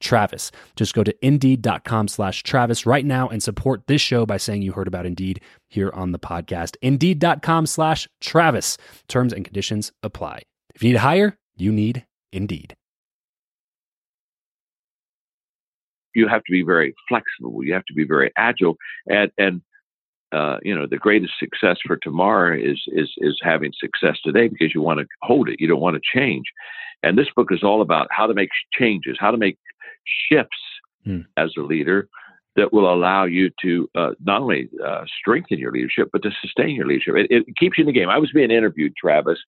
Travis. 0.00 0.50
Just 0.76 0.94
go 0.94 1.04
to 1.04 1.14
indeed.com 1.24 2.08
slash 2.08 2.42
Travis 2.42 2.86
right 2.86 3.04
now 3.04 3.28
and 3.28 3.42
support 3.42 3.86
this 3.86 4.00
show 4.00 4.26
by 4.26 4.36
saying 4.36 4.62
you 4.62 4.72
heard 4.72 4.88
about 4.88 5.06
Indeed 5.06 5.40
here 5.68 5.90
on 5.94 6.12
the 6.12 6.18
podcast. 6.18 6.76
Indeed.com 6.82 7.66
slash 7.66 8.08
Travis. 8.20 8.76
Terms 9.08 9.32
and 9.32 9.44
conditions 9.44 9.92
apply. 10.02 10.42
If 10.74 10.82
you 10.82 10.88
need 10.88 10.94
to 10.94 11.00
hire, 11.00 11.38
you 11.56 11.72
need 11.72 12.06
Indeed. 12.32 12.76
You 16.14 16.26
have 16.26 16.42
to 16.42 16.52
be 16.52 16.62
very 16.62 16.94
flexible. 17.08 17.64
You 17.64 17.72
have 17.74 17.84
to 17.84 17.94
be 17.94 18.04
very 18.04 18.32
agile. 18.36 18.76
And, 19.06 19.30
and 19.38 19.62
uh, 20.32 20.58
you 20.62 20.74
know, 20.74 20.86
the 20.86 20.96
greatest 20.96 21.34
success 21.38 21.78
for 21.86 21.96
tomorrow 21.96 22.56
is, 22.56 22.80
is, 22.88 23.10
is 23.18 23.38
having 23.42 23.72
success 23.78 24.18
today 24.24 24.48
because 24.48 24.74
you 24.74 24.80
want 24.80 25.00
to 25.00 25.06
hold 25.22 25.48
it. 25.48 25.60
You 25.60 25.68
don't 25.68 25.80
want 25.80 25.96
to 25.96 26.18
change. 26.18 26.46
And 27.02 27.16
this 27.16 27.28
book 27.34 27.48
is 27.50 27.62
all 27.62 27.82
about 27.82 28.08
how 28.10 28.26
to 28.26 28.34
make 28.34 28.50
changes, 28.72 29.16
how 29.18 29.30
to 29.30 29.36
make 29.36 29.58
shifts 30.06 30.58
mm. 31.06 31.24
as 31.36 31.50
a 31.58 31.62
leader 31.62 32.08
that 32.56 32.72
will 32.72 32.92
allow 32.92 33.24
you 33.24 33.50
to 33.62 33.88
uh, 33.94 34.10
not 34.24 34.42
only 34.42 34.68
uh, 34.84 35.04
strengthen 35.18 35.58
your 35.58 35.72
leadership, 35.72 36.08
but 36.12 36.22
to 36.22 36.30
sustain 36.42 36.74
your 36.74 36.86
leadership. 36.86 37.14
It, 37.16 37.44
it, 37.46 37.56
keeps 37.56 37.78
you 37.78 37.82
in 37.82 37.86
the 37.86 37.92
game. 37.92 38.08
I 38.08 38.18
was 38.18 38.30
being 38.34 38.50
interviewed, 38.50 38.92
Travis, 38.96 39.38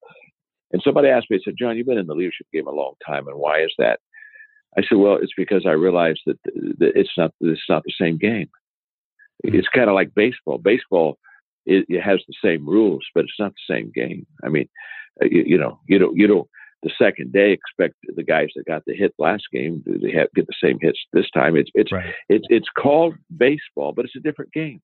and 0.73 0.81
somebody 0.83 1.09
asked 1.09 1.31
me, 1.31 1.37
I 1.37 1.41
said, 1.45 1.57
John, 1.59 1.77
you've 1.77 1.87
been 1.87 1.99
in 1.99 2.07
the 2.07 2.15
leadership 2.15 2.47
game 2.53 2.67
a 2.67 2.71
long 2.71 2.95
time, 3.05 3.27
and 3.27 3.37
why 3.37 3.63
is 3.63 3.73
that? 3.79 4.01
I 4.77 4.83
said, 4.83 4.99
well, 4.99 5.19
it's 5.21 5.35
because 5.37 5.65
I 5.67 5.73
realized 5.73 6.21
that, 6.27 6.39
that 6.45 6.93
it's 6.95 7.13
not 7.19 7.33
it's 7.41 7.69
not 7.69 7.83
the 7.85 7.93
same 8.01 8.17
game. 8.17 8.49
Mm-hmm. 9.45 9.57
It's 9.57 9.69
kind 9.69 9.89
of 9.89 9.95
like 9.95 10.15
baseball. 10.15 10.59
Baseball 10.59 11.19
it, 11.67 11.85
it, 11.89 12.01
has 12.01 12.21
the 12.27 12.35
same 12.43 12.67
rules, 12.67 13.05
but 13.15 13.25
it's 13.25 13.39
not 13.39 13.53
the 13.53 13.75
same 13.75 13.93
game. 13.95 14.27
I 14.43 14.49
mean, 14.49 14.69
uh, 15.23 15.27
you, 15.31 15.45
you 15.47 15.59
know, 15.59 15.79
you 15.87 15.99
don't 15.99 16.17
you 16.17 16.27
don't 16.27 16.49
the 16.83 16.91
second 16.99 17.33
day 17.33 17.53
expect 17.53 17.95
the 18.17 18.23
guys 18.23 18.49
that 18.57 18.67
got 18.67 18.85
the 18.87 18.95
hit 18.95 19.15
last 19.19 19.45
game 19.53 19.83
to 19.87 20.11
have, 20.13 20.29
get 20.35 20.47
the 20.47 20.55
same 20.63 20.79
hits 20.81 20.99
this 21.13 21.31
time. 21.33 21.57
It's 21.57 21.71
it's 21.75 21.93
right. 21.93 22.15
it's 22.29 22.47
it's 22.51 22.69
called 22.77 23.15
baseball, 23.37 23.93
but 23.93 24.05
it's 24.05 24.17
a 24.17 24.21
different 24.21 24.53
game, 24.53 24.81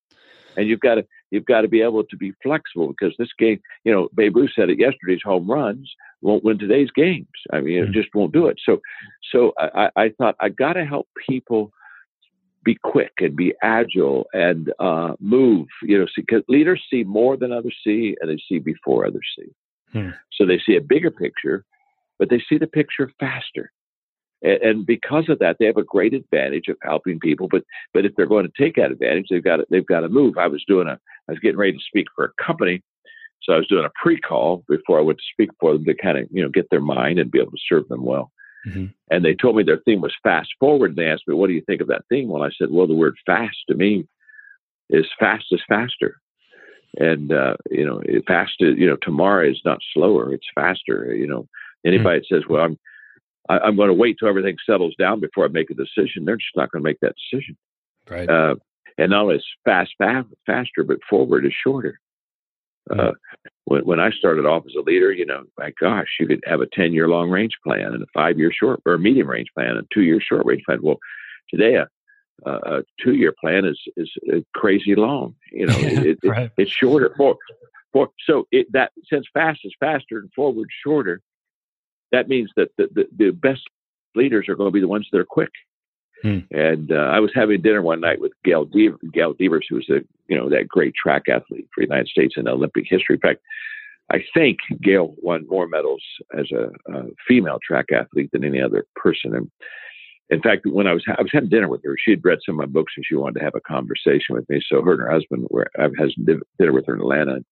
and 0.56 0.68
you've 0.68 0.80
got 0.80 0.96
to 0.96 1.06
you've 1.30 1.46
got 1.46 1.62
to 1.62 1.68
be 1.68 1.82
able 1.82 2.04
to 2.04 2.16
be 2.16 2.32
flexible 2.42 2.88
because 2.88 3.14
this 3.18 3.32
game, 3.38 3.60
you 3.84 3.92
know, 3.92 4.08
Babe 4.14 4.36
Ruth 4.36 4.50
said 4.54 4.70
it 4.70 4.78
yesterday's 4.78 5.22
home 5.24 5.50
runs 5.50 5.90
won't 6.22 6.44
win 6.44 6.58
today's 6.58 6.90
games. 6.94 7.26
I 7.52 7.60
mean, 7.60 7.82
mm-hmm. 7.82 7.90
it 7.90 7.94
just 7.94 8.14
won't 8.14 8.32
do 8.32 8.46
it. 8.46 8.58
So, 8.64 8.80
so 9.32 9.52
I, 9.58 9.90
I 9.96 10.08
thought 10.18 10.36
I 10.40 10.48
got 10.48 10.74
to 10.74 10.84
help 10.84 11.08
people 11.28 11.70
be 12.64 12.76
quick 12.82 13.12
and 13.18 13.36
be 13.36 13.54
agile 13.62 14.26
and 14.32 14.72
uh, 14.78 15.14
move. 15.20 15.68
You 15.82 16.00
know, 16.00 16.06
because 16.16 16.42
leaders 16.48 16.82
see 16.90 17.04
more 17.04 17.36
than 17.36 17.52
others 17.52 17.76
see, 17.84 18.16
and 18.20 18.30
they 18.30 18.38
see 18.48 18.58
before 18.58 19.06
others 19.06 19.26
see. 19.38 19.52
Hmm. 19.92 20.10
So 20.32 20.44
they 20.44 20.60
see 20.64 20.76
a 20.76 20.80
bigger 20.80 21.10
picture, 21.10 21.64
but 22.18 22.30
they 22.30 22.42
see 22.48 22.58
the 22.58 22.66
picture 22.66 23.10
faster. 23.18 23.72
And, 24.42 24.62
and 24.62 24.86
because 24.86 25.28
of 25.28 25.38
that, 25.40 25.56
they 25.58 25.66
have 25.66 25.76
a 25.76 25.84
great 25.84 26.14
advantage 26.14 26.68
of 26.68 26.76
helping 26.82 27.18
people. 27.18 27.48
But 27.50 27.64
but 27.92 28.04
if 28.04 28.12
they're 28.16 28.26
going 28.26 28.46
to 28.46 28.62
take 28.62 28.76
that 28.76 28.92
advantage, 28.92 29.26
they've 29.30 29.42
got 29.44 29.56
to, 29.56 29.66
they've 29.70 29.86
got 29.86 30.00
to 30.00 30.08
move. 30.08 30.38
I 30.38 30.46
was 30.46 30.64
doing 30.66 30.88
a 30.88 30.98
I 31.28 31.32
was 31.32 31.40
getting 31.40 31.58
ready 31.58 31.72
to 31.72 31.84
speak 31.86 32.06
for 32.14 32.24
a 32.24 32.42
company, 32.42 32.82
so 33.42 33.52
I 33.52 33.56
was 33.56 33.66
doing 33.68 33.84
a 33.84 33.92
pre-call 34.00 34.64
before 34.68 34.98
I 34.98 35.02
went 35.02 35.18
to 35.18 35.24
speak 35.32 35.50
for 35.60 35.72
them 35.72 35.84
to 35.84 35.94
kind 35.94 36.18
of 36.18 36.28
you 36.30 36.42
know 36.42 36.50
get 36.50 36.70
their 36.70 36.80
mind 36.80 37.18
and 37.18 37.30
be 37.30 37.40
able 37.40 37.52
to 37.52 37.58
serve 37.68 37.88
them 37.88 38.04
well. 38.04 38.32
Mm-hmm. 38.66 38.86
And 39.10 39.24
they 39.24 39.34
told 39.34 39.56
me 39.56 39.62
their 39.62 39.80
theme 39.84 40.00
was 40.00 40.14
fast 40.22 40.50
forward. 40.58 40.90
And 40.90 40.98
they 40.98 41.06
asked 41.06 41.26
me, 41.26 41.34
"What 41.34 41.48
do 41.48 41.54
you 41.54 41.62
think 41.62 41.80
of 41.80 41.88
that 41.88 42.04
theme?" 42.08 42.28
Well, 42.28 42.42
I 42.42 42.50
said, 42.56 42.70
"Well, 42.70 42.86
the 42.86 42.94
word 42.94 43.16
fast 43.26 43.56
to 43.68 43.74
me 43.74 44.06
is 44.90 45.06
fast 45.18 45.46
is 45.50 45.62
faster." 45.68 46.20
And 46.98 47.32
uh, 47.32 47.56
you 47.70 47.84
know, 47.84 48.02
fast 48.26 48.54
is, 48.60 48.76
you 48.78 48.86
know, 48.86 48.96
tomorrow 49.02 49.48
is 49.48 49.60
not 49.64 49.78
slower; 49.94 50.32
it's 50.32 50.46
faster. 50.54 51.14
You 51.14 51.26
know, 51.26 51.48
anybody 51.84 52.20
mm-hmm. 52.20 52.34
that 52.34 52.42
says, 52.42 52.48
"Well, 52.48 52.62
I'm 52.62 52.78
I, 53.48 53.58
I'm 53.58 53.76
going 53.76 53.88
to 53.88 53.94
wait 53.94 54.16
till 54.18 54.28
everything 54.28 54.56
settles 54.64 54.94
down 54.98 55.20
before 55.20 55.44
I 55.44 55.48
make 55.48 55.70
a 55.70 55.74
decision," 55.74 56.24
they're 56.24 56.36
just 56.36 56.56
not 56.56 56.70
going 56.70 56.82
to 56.82 56.88
make 56.88 57.00
that 57.00 57.14
decision. 57.30 57.56
Right. 58.08 58.28
Uh, 58.28 58.56
and 58.98 59.10
not 59.10 59.22
only 59.22 59.36
is 59.36 59.46
fast, 59.64 59.92
fast 59.98 60.28
faster, 60.46 60.82
but 60.82 60.98
forward 61.08 61.46
is 61.46 61.52
shorter. 61.62 62.00
Uh, 62.90 63.12
when, 63.64 63.82
when 63.82 64.00
I 64.00 64.10
started 64.10 64.46
off 64.46 64.64
as 64.66 64.74
a 64.74 64.80
leader, 64.80 65.12
you 65.12 65.26
know, 65.26 65.44
my 65.58 65.72
gosh, 65.80 66.08
you 66.18 66.26
could 66.26 66.42
have 66.46 66.60
a 66.60 66.66
10 66.66 66.92
year 66.92 67.08
long 67.08 67.30
range 67.30 67.56
plan 67.64 67.92
and 67.94 68.02
a 68.02 68.06
five 68.14 68.38
year 68.38 68.50
short 68.52 68.80
or 68.86 68.98
medium 68.98 69.28
range 69.28 69.48
plan 69.54 69.76
and 69.76 69.86
two 69.92 70.02
year 70.02 70.20
short 70.20 70.46
range 70.46 70.64
plan. 70.64 70.80
Well, 70.82 70.98
today 71.50 71.74
a, 71.74 71.86
a 72.46 72.82
two 73.02 73.14
year 73.14 73.34
plan 73.40 73.64
is, 73.64 73.78
is 73.96 74.10
crazy 74.54 74.94
long. 74.94 75.34
You 75.52 75.66
know, 75.66 75.76
it, 75.76 76.18
it, 76.22 76.52
it's 76.56 76.70
shorter 76.70 77.14
for, 77.16 77.36
for, 77.92 78.08
so 78.26 78.46
it, 78.50 78.66
that 78.72 78.92
since 79.10 79.26
fast 79.34 79.60
is 79.64 79.74
faster 79.78 80.18
and 80.18 80.32
forward 80.32 80.68
shorter, 80.82 81.20
that 82.12 82.28
means 82.28 82.50
that 82.56 82.68
the, 82.76 82.88
the, 82.94 83.04
the 83.16 83.30
best 83.30 83.62
leaders 84.14 84.48
are 84.48 84.54
going 84.54 84.68
to 84.68 84.74
be 84.74 84.80
the 84.80 84.88
ones 84.88 85.06
that 85.12 85.18
are 85.18 85.24
quick. 85.24 85.50
Hmm. 86.22 86.38
And 86.50 86.90
uh, 86.90 86.96
I 86.96 87.20
was 87.20 87.30
having 87.34 87.62
dinner 87.62 87.82
one 87.82 88.00
night 88.00 88.20
with 88.20 88.32
Gail, 88.44 88.64
De- 88.64 88.96
Gail 89.12 89.34
Devers, 89.34 89.66
who 89.68 89.76
was 89.76 89.88
a 89.88 90.00
you 90.28 90.36
know 90.36 90.48
that 90.48 90.68
great 90.68 90.94
track 91.00 91.22
athlete 91.28 91.68
for 91.74 91.80
the 91.80 91.86
United 91.86 92.08
States 92.08 92.34
in 92.36 92.48
Olympic 92.48 92.84
history. 92.88 93.14
In 93.14 93.20
fact, 93.20 93.40
I 94.10 94.18
think 94.34 94.58
Gail 94.82 95.14
won 95.18 95.46
more 95.48 95.68
medals 95.68 96.02
as 96.36 96.46
a, 96.50 96.70
a 96.92 97.04
female 97.26 97.58
track 97.66 97.86
athlete 97.92 98.30
than 98.32 98.44
any 98.44 98.60
other 98.60 98.84
person. 98.96 99.34
And 99.34 99.50
in 100.30 100.42
fact, 100.42 100.66
when 100.66 100.86
I 100.86 100.92
was 100.92 101.04
I 101.06 101.22
was 101.22 101.30
having 101.32 101.50
dinner 101.50 101.68
with 101.68 101.82
her, 101.84 101.96
she 102.02 102.12
had 102.12 102.24
read 102.24 102.38
some 102.44 102.56
of 102.56 102.66
my 102.66 102.72
books 102.72 102.94
and 102.96 103.04
she 103.06 103.14
wanted 103.14 103.38
to 103.38 103.44
have 103.44 103.54
a 103.54 103.60
conversation 103.60 104.34
with 104.34 104.48
me. 104.48 104.60
So 104.66 104.82
her 104.82 104.92
and 104.92 105.02
her 105.02 105.10
husband 105.10 105.46
were 105.50 105.70
I 105.78 105.86
was 105.86 106.14
dinner 106.58 106.72
with 106.72 106.86
her 106.86 106.94
in 106.94 107.00
Atlanta. 107.00 107.44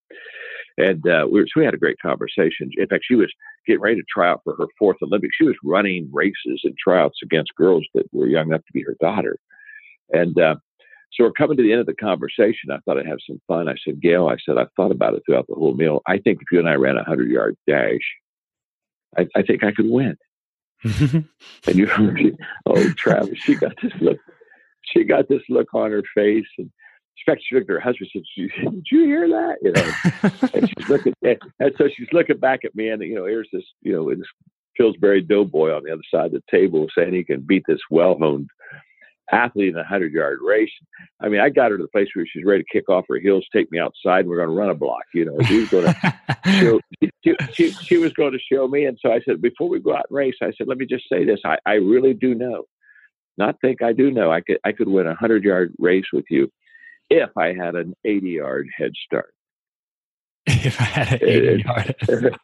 And 0.78 1.06
uh, 1.08 1.26
we, 1.30 1.40
were, 1.40 1.46
so 1.46 1.60
we 1.60 1.64
had 1.64 1.74
a 1.74 1.78
great 1.78 1.98
conversation. 2.00 2.70
In 2.76 2.86
fact, 2.86 3.04
she 3.06 3.14
was 3.14 3.32
getting 3.66 3.80
ready 3.80 3.96
to 3.96 4.06
try 4.12 4.30
out 4.30 4.42
for 4.44 4.54
her 4.56 4.66
fourth 4.78 4.98
Olympics. 5.02 5.36
She 5.36 5.46
was 5.46 5.56
running 5.64 6.08
races 6.12 6.60
and 6.64 6.76
tryouts 6.76 7.18
against 7.22 7.54
girls 7.54 7.86
that 7.94 8.12
were 8.12 8.26
young 8.26 8.48
enough 8.48 8.64
to 8.66 8.72
be 8.72 8.82
her 8.82 8.96
daughter. 9.00 9.38
And 10.12 10.38
uh, 10.38 10.56
so 11.12 11.24
we're 11.24 11.32
coming 11.32 11.56
to 11.56 11.62
the 11.62 11.72
end 11.72 11.80
of 11.80 11.86
the 11.86 11.94
conversation. 11.94 12.70
I 12.70 12.78
thought 12.84 12.98
I'd 12.98 13.06
have 13.06 13.18
some 13.26 13.40
fun. 13.48 13.68
I 13.68 13.74
said, 13.84 14.02
Gail, 14.02 14.28
I 14.28 14.36
said, 14.44 14.58
I've 14.58 14.72
thought 14.76 14.90
about 14.90 15.14
it 15.14 15.22
throughout 15.24 15.46
the 15.48 15.54
whole 15.54 15.74
meal. 15.74 16.02
I 16.06 16.18
think 16.18 16.40
if 16.42 16.52
you 16.52 16.58
and 16.58 16.68
I 16.68 16.74
ran 16.74 16.96
a 16.96 16.98
100 16.98 17.30
yard 17.30 17.56
dash, 17.66 18.00
I, 19.16 19.26
I 19.34 19.42
think 19.42 19.64
I 19.64 19.72
could 19.72 19.88
win. 19.88 20.16
and 20.84 21.26
you, 21.66 22.36
oh, 22.66 22.92
Travis, 22.92 23.38
she 23.38 23.54
got 23.54 23.74
this 23.82 23.92
look. 24.00 24.18
She 24.82 25.04
got 25.04 25.28
this 25.28 25.42
look 25.48 25.72
on 25.74 25.90
her 25.90 26.02
face, 26.14 26.46
and 26.58 26.70
she 27.16 27.55
looked 27.55 27.70
at 27.70 27.74
her 27.74 27.81
husband 27.81 28.11
and 28.14 28.24
said, 28.37 28.72
Did 28.72 28.87
you 28.90 29.05
hear 29.05 29.29
that? 29.29 29.57
You 29.62 29.72
know, 29.72 30.50
and 30.55 30.68
she's 30.68 30.88
looking, 30.88 31.14
at, 31.24 31.38
and 31.61 31.72
so 31.79 31.88
she's 31.88 32.09
looking 32.12 32.38
back 32.38 32.64
at 32.64 32.74
me, 32.74 32.90
and 32.90 33.02
you 33.02 33.14
know, 33.14 33.24
here's 33.24 33.48
this, 33.52 33.64
you 33.83 33.92
know, 33.92 34.11
this 34.14 34.26
Pillsbury 34.76 35.22
doughboy 35.22 35.72
on 35.72 35.83
the 35.85 35.92
other 35.92 36.02
side 36.11 36.26
of 36.26 36.33
the 36.33 36.42
table 36.50 36.87
saying 36.96 37.14
he 37.14 37.24
can 37.24 37.40
beat 37.40 37.64
this 37.66 37.81
well-honed 37.90 38.48
athlete 39.33 39.70
in 39.70 39.76
a 39.76 39.85
hundred 39.85 40.12
yard 40.12 40.38
race. 40.44 40.70
I 41.20 41.29
mean, 41.29 41.40
I 41.40 41.48
got 41.48 41.70
her 41.70 41.79
to 41.79 41.83
the 41.83 41.88
place 41.88 42.09
where 42.14 42.26
she's 42.26 42.44
ready 42.44 42.62
to 42.62 42.68
kick 42.70 42.88
off 42.88 43.07
her 43.09 43.18
heels, 43.18 43.46
take 43.52 43.70
me 43.72 43.79
outside, 43.79 44.20
and 44.20 44.29
we're 44.29 44.37
going 44.37 44.48
to 44.48 44.55
run 44.55 44.70
a 44.70 44.74
block. 44.74 45.02
You 45.14 45.24
know, 45.24 45.38
she 45.46 45.61
was 45.61 45.68
going 45.70 45.87
to 45.87 46.16
show, 46.46 46.81
she, 47.24 47.37
she, 47.52 47.70
she, 47.72 47.96
was 47.96 48.12
going 48.12 48.33
to 48.33 48.38
show 48.38 48.68
me. 48.68 48.85
And 48.85 48.98
so 49.00 49.12
I 49.12 49.20
said, 49.20 49.42
before 49.42 49.68
we 49.68 49.81
go 49.81 49.94
out 49.94 50.07
and 50.09 50.16
race, 50.16 50.37
I 50.42 50.52
said, 50.57 50.68
let 50.68 50.79
me 50.79 50.87
just 50.87 51.09
say 51.11 51.24
this: 51.24 51.40
I, 51.44 51.59
I 51.66 51.74
really 51.74 52.14
do 52.14 52.35
know, 52.35 52.64
not 53.37 53.61
think 53.61 53.83
I 53.83 53.92
do 53.92 54.11
know, 54.11 54.31
I 54.31 54.42
could 54.42 54.59
I 54.64 54.72
could 54.72 54.88
win 54.88 55.07
a 55.07 55.14
hundred 55.14 55.42
yard 55.44 55.72
race 55.79 56.07
with 56.12 56.26
you 56.31 56.50
if 57.11 57.31
I 57.37 57.49
had 57.49 57.75
an 57.75 57.95
80 58.05 58.29
yard 58.29 58.69
head 58.77 58.92
start. 59.05 59.33
if 60.47 60.81
I 60.81 60.85
had 60.85 61.23
an 61.23 61.29
80 61.29 61.62
yard. 61.62 61.95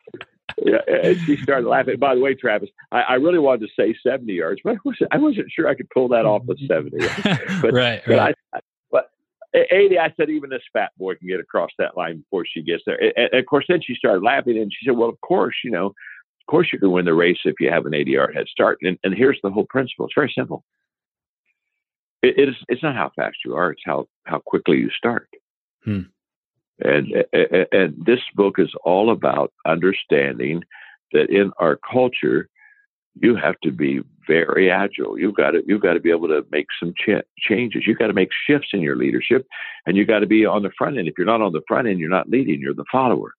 yeah, 0.64 1.14
she 1.24 1.36
started 1.36 1.68
laughing. 1.68 1.98
By 1.98 2.14
the 2.14 2.20
way, 2.20 2.34
Travis, 2.34 2.70
I, 2.90 3.00
I, 3.02 3.14
really 3.14 3.38
wanted 3.38 3.66
to 3.66 3.72
say 3.78 3.96
70 4.02 4.32
yards, 4.32 4.60
but 4.64 4.74
I 4.74 4.78
wasn't, 4.84 5.12
I 5.12 5.18
wasn't 5.18 5.50
sure 5.50 5.68
I 5.68 5.74
could 5.74 5.88
pull 5.90 6.08
that 6.08 6.24
off 6.24 6.42
with 6.44 6.58
mm-hmm. 6.60 6.96
70. 6.96 7.60
But, 7.62 7.72
right, 7.72 8.02
but 8.06 8.18
right. 8.18 8.34
I, 8.54 8.60
but 8.90 9.10
80, 9.54 9.98
I 9.98 10.12
said, 10.16 10.30
even 10.30 10.50
this 10.50 10.62
fat 10.72 10.90
boy 10.98 11.14
can 11.14 11.28
get 11.28 11.40
across 11.40 11.70
that 11.78 11.96
line 11.96 12.18
before 12.18 12.44
she 12.46 12.62
gets 12.62 12.82
there. 12.86 12.98
And, 13.02 13.12
and 13.32 13.40
of 13.40 13.46
course, 13.46 13.64
then 13.68 13.80
she 13.82 13.94
started 13.94 14.22
laughing 14.22 14.58
and 14.58 14.72
she 14.72 14.86
said, 14.86 14.96
well, 14.96 15.08
of 15.08 15.20
course, 15.20 15.54
you 15.64 15.70
know, 15.70 15.86
of 15.86 16.46
course 16.48 16.68
you 16.72 16.78
can 16.78 16.90
win 16.90 17.04
the 17.04 17.14
race 17.14 17.38
if 17.44 17.54
you 17.60 17.70
have 17.70 17.86
an 17.86 17.94
80 17.94 18.10
yard 18.10 18.34
head 18.34 18.46
start. 18.48 18.78
And, 18.82 18.98
and 19.04 19.14
here's 19.14 19.38
the 19.42 19.50
whole 19.50 19.66
principle. 19.66 20.06
It's 20.06 20.14
very 20.14 20.32
simple. 20.36 20.64
It, 22.22 22.38
it 22.38 22.48
is, 22.48 22.56
it's 22.68 22.82
not 22.82 22.94
how 22.94 23.10
fast 23.16 23.38
you 23.44 23.54
are, 23.54 23.72
it's 23.72 23.82
how, 23.84 24.08
how 24.24 24.38
quickly 24.38 24.78
you 24.78 24.90
start. 24.90 25.28
Hmm. 25.84 26.02
And, 26.80 27.08
and, 27.32 27.66
and 27.72 28.04
this 28.04 28.20
book 28.34 28.58
is 28.58 28.72
all 28.84 29.10
about 29.10 29.52
understanding 29.66 30.62
that 31.12 31.30
in 31.30 31.52
our 31.58 31.78
culture, 31.90 32.48
you 33.20 33.36
have 33.36 33.56
to 33.62 33.70
be 33.70 34.00
very 34.26 34.70
agile. 34.70 35.18
You've 35.18 35.34
got 35.34 35.50
to 35.50 35.62
you've 35.66 35.82
got 35.82 35.94
to 35.94 36.00
be 36.00 36.10
able 36.10 36.28
to 36.28 36.46
make 36.50 36.66
some 36.80 36.94
ch- 36.94 37.26
changes. 37.38 37.82
You've 37.86 37.98
got 37.98 38.06
to 38.06 38.14
make 38.14 38.30
shifts 38.46 38.68
in 38.72 38.80
your 38.80 38.96
leadership, 38.96 39.46
and 39.86 39.96
you 39.96 40.02
have 40.02 40.08
got 40.08 40.18
to 40.20 40.26
be 40.26 40.46
on 40.46 40.62
the 40.62 40.70
front 40.78 40.98
end. 40.98 41.08
If 41.08 41.14
you're 41.18 41.26
not 41.26 41.42
on 41.42 41.52
the 41.52 41.62
front 41.68 41.88
end, 41.88 41.98
you're 41.98 42.08
not 42.08 42.30
leading. 42.30 42.60
You're 42.60 42.74
the 42.74 42.86
follower. 42.90 43.34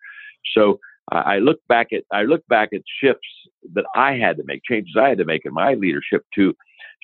So 0.53 0.79
I 1.11 1.39
look 1.39 1.59
back 1.67 1.87
at 1.91 2.03
I 2.11 2.23
look 2.23 2.45
back 2.47 2.69
at 2.73 2.81
shifts 3.01 3.27
that 3.73 3.85
I 3.95 4.13
had 4.13 4.37
to 4.37 4.43
make, 4.45 4.61
changes 4.63 4.95
I 4.97 5.09
had 5.09 5.17
to 5.17 5.25
make 5.25 5.45
in 5.45 5.53
my 5.53 5.73
leadership 5.73 6.23
to 6.35 6.53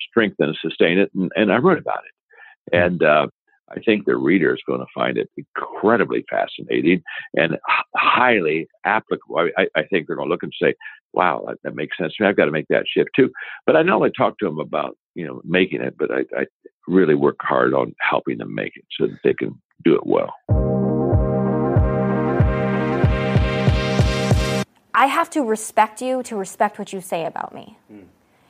strengthen 0.08 0.48
and 0.48 0.58
sustain 0.60 0.98
it, 0.98 1.10
and, 1.14 1.30
and 1.36 1.52
I 1.52 1.58
wrote 1.58 1.78
about 1.78 2.00
it. 2.04 2.74
And 2.74 3.02
uh, 3.02 3.26
I 3.70 3.80
think 3.80 4.04
the 4.04 4.16
reader 4.16 4.54
is 4.54 4.62
going 4.66 4.80
to 4.80 4.86
find 4.94 5.16
it 5.16 5.30
incredibly 5.36 6.24
fascinating 6.28 7.02
and 7.34 7.58
highly 7.94 8.68
applicable. 8.84 9.48
I, 9.56 9.66
I, 9.76 9.82
think 9.84 10.06
they're 10.06 10.16
going 10.16 10.28
to 10.28 10.32
look 10.32 10.42
and 10.42 10.52
say, 10.60 10.74
"Wow, 11.12 11.44
that, 11.46 11.58
that, 11.62 11.76
makes 11.76 11.96
sense 11.96 12.14
to 12.16 12.22
me. 12.22 12.28
I've 12.28 12.36
got 12.36 12.46
to 12.46 12.50
make 12.50 12.68
that 12.68 12.86
shift 12.86 13.10
too." 13.14 13.30
But 13.66 13.76
I 13.76 13.82
not 13.82 13.96
only 13.96 14.10
talk 14.16 14.38
to 14.38 14.46
them 14.46 14.58
about 14.58 14.96
you 15.14 15.26
know 15.26 15.40
making 15.44 15.82
it, 15.82 15.96
but 15.98 16.10
I, 16.10 16.20
I 16.36 16.46
really 16.88 17.14
work 17.14 17.36
hard 17.40 17.74
on 17.74 17.94
helping 18.00 18.38
them 18.38 18.54
make 18.54 18.72
it 18.76 18.84
so 18.98 19.06
that 19.06 19.18
they 19.22 19.34
can 19.34 19.60
do 19.84 19.94
it 19.94 20.06
well. 20.06 20.32
I 25.00 25.06
have 25.06 25.30
to 25.30 25.42
respect 25.42 26.02
you 26.02 26.22
to 26.24 26.36
respect 26.36 26.78
what 26.78 26.92
you 26.92 27.00
say 27.00 27.24
about 27.24 27.54
me. 27.54 27.78
Mm. 27.90 28.04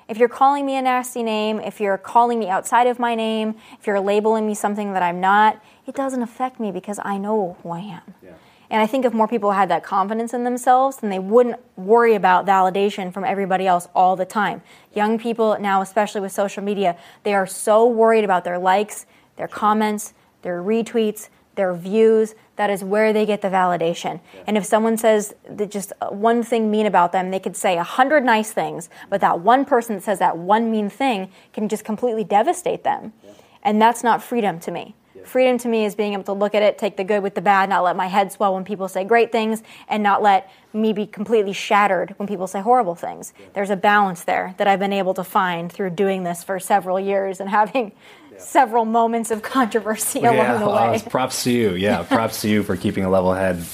If 0.09 0.19
you're 0.19 0.29
calling 0.29 0.67
me 0.67 0.77
a 0.77 0.83
nasty 0.83 1.23
name, 1.23 1.61
if 1.61 1.81
you're 1.81 1.97
calling 1.97 2.41
me 2.41 2.49
outside 2.49 2.89
of 2.89 2.99
my 2.99 3.15
name, 3.15 3.55
if 3.79 3.87
you're 3.87 4.01
labeling 4.01 4.49
me 4.49 4.55
something 4.55 4.93
that 4.95 5.01
I'm 5.01 5.21
not, 5.21 5.63
it 5.87 5.95
doesn't 5.95 6.23
affect 6.23 6.59
me 6.59 6.73
because 6.73 6.99
I 7.05 7.19
know 7.19 7.57
who 7.63 7.71
I 7.71 7.79
am. 7.79 8.15
Yeah. 8.21 8.31
And 8.69 8.83
I 8.83 8.89
think 8.89 9.05
if 9.05 9.13
more 9.13 9.29
people 9.29 9.53
had 9.53 9.69
that 9.69 9.85
confidence 9.85 10.35
in 10.35 10.43
themselves, 10.43 10.97
then 10.97 11.11
they 11.11 11.21
wouldn't 11.21 11.61
worry 11.77 12.17
about 12.17 12.47
validation 12.47 13.15
from 13.15 13.23
everybody 13.23 13.69
else 13.69 13.87
all 13.95 14.17
the 14.17 14.27
time. 14.27 14.61
Young 14.93 15.21
people 15.21 15.57
now, 15.61 15.83
especially 15.83 16.21
with 16.21 16.33
social 16.33 16.65
media, 16.65 16.97
they 17.23 17.33
are 17.33 17.47
so 17.47 17.87
worried 17.87 18.25
about 18.25 18.43
their 18.43 18.59
likes, 18.59 19.07
their 19.37 19.47
comments, 19.47 20.15
their 20.43 20.61
retweets, 20.65 21.29
their 21.55 21.75
views. 21.75 22.35
That 22.61 22.69
is 22.69 22.85
where 22.85 23.15
they 23.15 23.25
get 23.25 23.41
the 23.41 23.49
validation. 23.49 24.21
And 24.47 24.59
if 24.59 24.67
someone 24.67 24.99
says 24.99 25.35
that 25.49 25.71
just 25.71 25.95
uh, 26.03 26.09
one 26.09 26.43
thing 26.43 26.71
mean 26.71 26.85
about 26.85 27.11
them, 27.11 27.31
they 27.31 27.41
could 27.41 27.57
say 27.57 27.79
a 27.79 27.83
hundred 27.83 28.23
nice 28.23 28.53
things, 28.53 28.91
but 29.09 29.23
that 29.23 29.41
one 29.41 29.65
person 29.65 29.95
that 29.95 30.03
says 30.03 30.19
that 30.19 30.37
one 30.37 30.71
mean 30.71 30.91
thing 30.91 31.31
can 31.55 31.71
just 31.71 31.87
completely 31.87 32.23
devastate 32.23 32.85
them. 32.85 33.15
And 33.63 33.81
that's 33.81 34.05
not 34.05 34.23
freedom 34.23 34.61
to 34.61 34.71
me. 34.71 34.95
Freedom 35.25 35.57
to 35.57 35.69
me 35.69 35.87
is 35.87 35.95
being 35.95 36.13
able 36.13 36.25
to 36.25 36.35
look 36.35 36.55
at 36.55 36.63
it, 36.63 36.77
take 36.77 36.99
the 36.99 37.05
good 37.05 37.23
with 37.23 37.35
the 37.35 37.41
bad, 37.41 37.71
not 37.71 37.83
let 37.83 37.97
my 37.97 38.09
head 38.09 38.31
swell 38.31 38.53
when 38.53 38.65
people 38.65 38.89
say 38.89 39.05
great 39.05 39.33
things, 39.33 39.63
and 39.89 40.03
not 40.03 40.21
let 40.21 40.51
me 40.75 40.93
be 40.93 41.07
completely 41.07 41.55
shattered 41.55 42.15
when 42.19 42.29
people 42.29 42.47
say 42.47 42.61
horrible 42.61 42.95
things. 42.95 43.33
There's 43.55 43.71
a 43.71 43.77
balance 43.77 44.25
there 44.25 44.55
that 44.59 44.69
I've 44.69 44.81
been 44.81 44.93
able 44.93 45.15
to 45.15 45.25
find 45.25 45.73
through 45.73 45.91
doing 45.91 46.25
this 46.25 46.45
for 46.45 46.61
several 46.61 47.01
years 47.01 47.41
and 47.41 47.49
having 47.61 47.93
several 48.41 48.85
moments 48.85 49.31
of 49.31 49.43
controversy 49.43 50.21
along 50.21 50.37
yeah, 50.37 50.59
the 50.59 50.67
way. 50.67 50.97
uh, 50.97 51.11
props 51.11 51.45
to 51.45 51.53
you. 51.53 51.75
Yeah, 51.75 52.03
props 52.09 52.41
to 52.43 52.49
you 52.49 52.63
for 52.63 52.77
keeping 52.77 53.05
a 53.05 53.11
level 53.11 53.33
head 53.33 53.65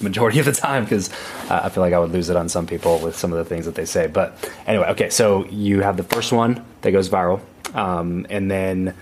majority 0.00 0.38
of 0.38 0.46
the 0.46 0.52
time 0.52 0.84
because 0.84 1.10
uh, 1.48 1.60
I 1.64 1.68
feel 1.68 1.82
like 1.82 1.92
I 1.92 1.98
would 1.98 2.12
lose 2.12 2.28
it 2.30 2.36
on 2.36 2.48
some 2.48 2.66
people 2.66 2.98
with 2.98 3.16
some 3.16 3.32
of 3.32 3.38
the 3.38 3.44
things 3.44 3.66
that 3.66 3.74
they 3.74 3.84
say. 3.84 4.06
But 4.06 4.50
anyway, 4.66 4.86
okay, 4.88 5.10
so 5.10 5.46
you 5.46 5.80
have 5.80 5.96
the 5.96 6.04
first 6.04 6.32
one 6.32 6.64
that 6.82 6.92
goes 6.92 7.08
viral, 7.08 7.40
um, 7.74 8.26
and 8.30 8.50
then 8.50 8.94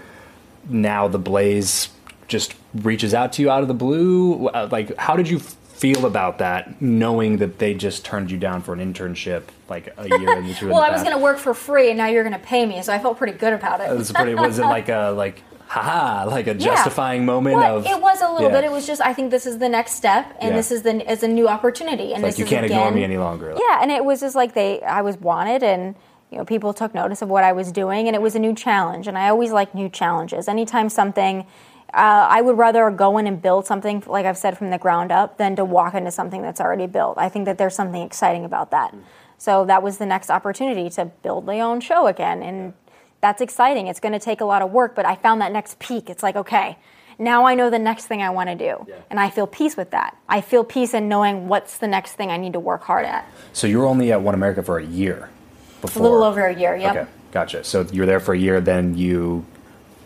now 0.69 1.09
the 1.09 1.19
Blaze 1.19 1.89
just 2.29 2.55
reaches 2.75 3.15
out 3.15 3.33
to 3.35 3.43
you 3.43 3.51
out 3.51 3.63
of 3.63 3.69
the 3.69 3.75
blue. 3.75 4.51
Like, 4.51 4.97
how 4.97 5.17
did 5.17 5.29
you 5.29 5.41
feel 5.81 6.05
about 6.05 6.37
that, 6.39 6.81
knowing 6.83 7.39
that 7.39 7.59
they 7.59 7.73
just 7.73 8.05
turned 8.05 8.31
you 8.31 8.37
down 8.37 8.61
for 8.61 8.75
an 8.75 8.81
internship 8.81 9.45
like 9.71 9.93
a 9.97 10.07
year 10.07 10.37
and 10.37 10.47
into 10.47 10.69
well, 10.69 10.83
I 10.83 10.91
was 10.91 11.03
going 11.03 11.17
to 11.17 11.23
work 11.23 11.39
for 11.39 11.55
free, 11.55 11.89
and 11.89 11.97
now 11.97 12.07
you're 12.07 12.23
going 12.23 12.39
to 12.39 12.47
pay 12.47 12.67
me, 12.67 12.83
so 12.83 12.93
I 12.93 12.99
felt 12.99 13.17
pretty 13.17 13.33
good 13.33 13.55
about 13.55 13.81
it. 13.81 13.91
It 13.91 13.97
was 13.97 14.13
pretty. 14.13 14.35
Was 14.35 14.59
it 14.59 14.65
like 14.65 14.91
a 14.91 15.13
like 15.17 15.43
haha 15.69 16.29
like 16.29 16.47
a 16.49 16.51
Yeah. 16.55 16.75
justifying 16.75 17.25
moment 17.25 17.57
Well, 17.57 17.79
of 17.79 17.87
it 17.87 17.99
was 18.01 18.21
a 18.21 18.29
little 18.31 18.51
Yeah. 18.51 18.57
bit. 18.61 18.65
It 18.65 18.73
was 18.73 18.87
just 18.87 19.01
I 19.01 19.15
think 19.15 19.31
this 19.31 19.47
is 19.47 19.57
the 19.59 19.69
next 19.71 19.93
step, 19.93 20.27
and 20.41 20.51
Yeah. 20.51 20.57
this 20.57 20.71
is 20.71 20.83
the 20.83 21.11
is 21.11 21.23
a 21.23 21.29
new 21.29 21.49
opportunity, 21.49 22.13
and 22.13 22.23
like 22.23 22.33
this 22.33 22.39
you 22.41 22.45
is 22.45 22.51
can't 22.51 22.67
again, 22.67 22.79
ignore 22.79 22.93
me 22.93 23.03
any 23.05 23.17
longer. 23.17 23.55
Like, 23.55 23.63
Yeah, 23.67 23.79
and 23.81 23.91
it 23.91 24.05
was 24.05 24.21
just 24.21 24.35
like 24.37 24.53
they 24.53 24.83
I 24.83 25.01
was 25.01 25.17
wanted, 25.19 25.63
and 25.63 25.95
you 26.31 26.37
know 26.39 26.45
people 26.45 26.75
took 26.75 26.93
notice 26.95 27.23
of 27.23 27.29
what 27.31 27.43
I 27.45 27.53
was 27.53 27.73
doing, 27.73 28.07
and 28.09 28.15
it 28.15 28.21
was 28.21 28.35
a 28.35 28.39
new 28.39 28.53
challenge, 28.55 29.07
and 29.07 29.17
I 29.17 29.29
always 29.31 29.51
like 29.53 29.75
new 29.75 29.89
challenges. 29.89 30.47
Anytime 30.47 30.91
something. 30.91 31.47
Uh, 31.93 32.27
I 32.31 32.41
would 32.41 32.57
rather 32.57 32.91
go 32.91 33.19
in 33.19 33.27
and 33.27 33.41
build 33.43 33.67
something, 33.67 34.03
like 34.07 34.27
I've 34.27 34.39
said, 34.39 34.57
from 34.57 34.71
the 34.71 34.79
ground 34.79 35.11
up, 35.11 35.39
than 35.39 35.57
to 35.57 35.65
walk 35.65 35.95
into 35.95 36.11
something 36.11 36.41
that's 36.41 36.61
already 36.61 36.87
built. 36.87 37.19
I 37.19 37.29
think 37.29 37.47
that 37.47 37.59
there's 37.59 37.75
something 37.75 38.03
exciting 38.03 38.45
about 38.45 38.71
that. 38.71 38.95
So 39.39 39.65
that 39.65 39.83
was 39.83 39.99
the 39.99 40.07
next 40.07 40.31
opportunity 40.31 40.89
to 40.91 41.07
build 41.07 41.47
my 41.47 41.61
own 41.61 41.81
show 41.81 42.07
again, 42.07 42.43
and 42.43 42.75
that's 43.21 43.41
exciting. 43.41 43.87
It's 43.89 43.99
going 43.99 44.13
to 44.13 44.19
take 44.19 44.41
a 44.41 44.45
lot 44.45 44.63
of 44.63 44.71
work, 44.71 44.95
but 44.95 45.05
I 45.05 45.17
found 45.17 45.41
that 45.41 45.51
next 45.51 45.79
peak. 45.79 46.09
It's 46.11 46.23
like, 46.23 46.37
okay, 46.37 46.77
now 47.19 47.45
I 47.45 47.55
know 47.55 47.71
the 47.71 47.79
next 47.79 48.07
thing 48.07 48.23
I 48.23 48.31
want 48.31 48.51
to 48.51 48.55
do, 48.55 48.87
and 49.11 49.19
I 49.19 49.31
feel 49.31 49.47
peace 49.47 49.77
with 49.77 49.91
that. 49.91 50.17
I 50.29 50.43
feel 50.43 50.63
peace 50.63 50.95
in 50.95 51.09
knowing 51.09 51.49
what's 51.49 51.79
the 51.79 51.89
next 51.89 52.13
thing 52.13 52.31
I 52.31 52.37
need 52.37 52.53
to 52.53 52.61
work 52.61 52.83
hard 52.83 53.05
at. 53.05 53.27
So 53.53 53.67
you 53.67 53.79
were 53.79 53.87
only 53.87 54.13
at 54.13 54.21
One 54.23 54.35
America 54.35 54.63
for 54.63 54.79
a 54.79 54.85
year. 54.85 55.31
A 55.83 55.99
little 55.99 56.23
over 56.23 56.47
a 56.47 56.55
year, 56.55 56.77
yep. 56.77 56.97
Okay, 56.97 57.11
gotcha. 57.33 57.65
So 57.65 57.87
you 57.91 58.03
were 58.03 58.07
there 58.07 58.21
for 58.21 58.35
a 58.35 58.39
year, 58.39 58.61
then 58.61 58.97
you 58.97 59.45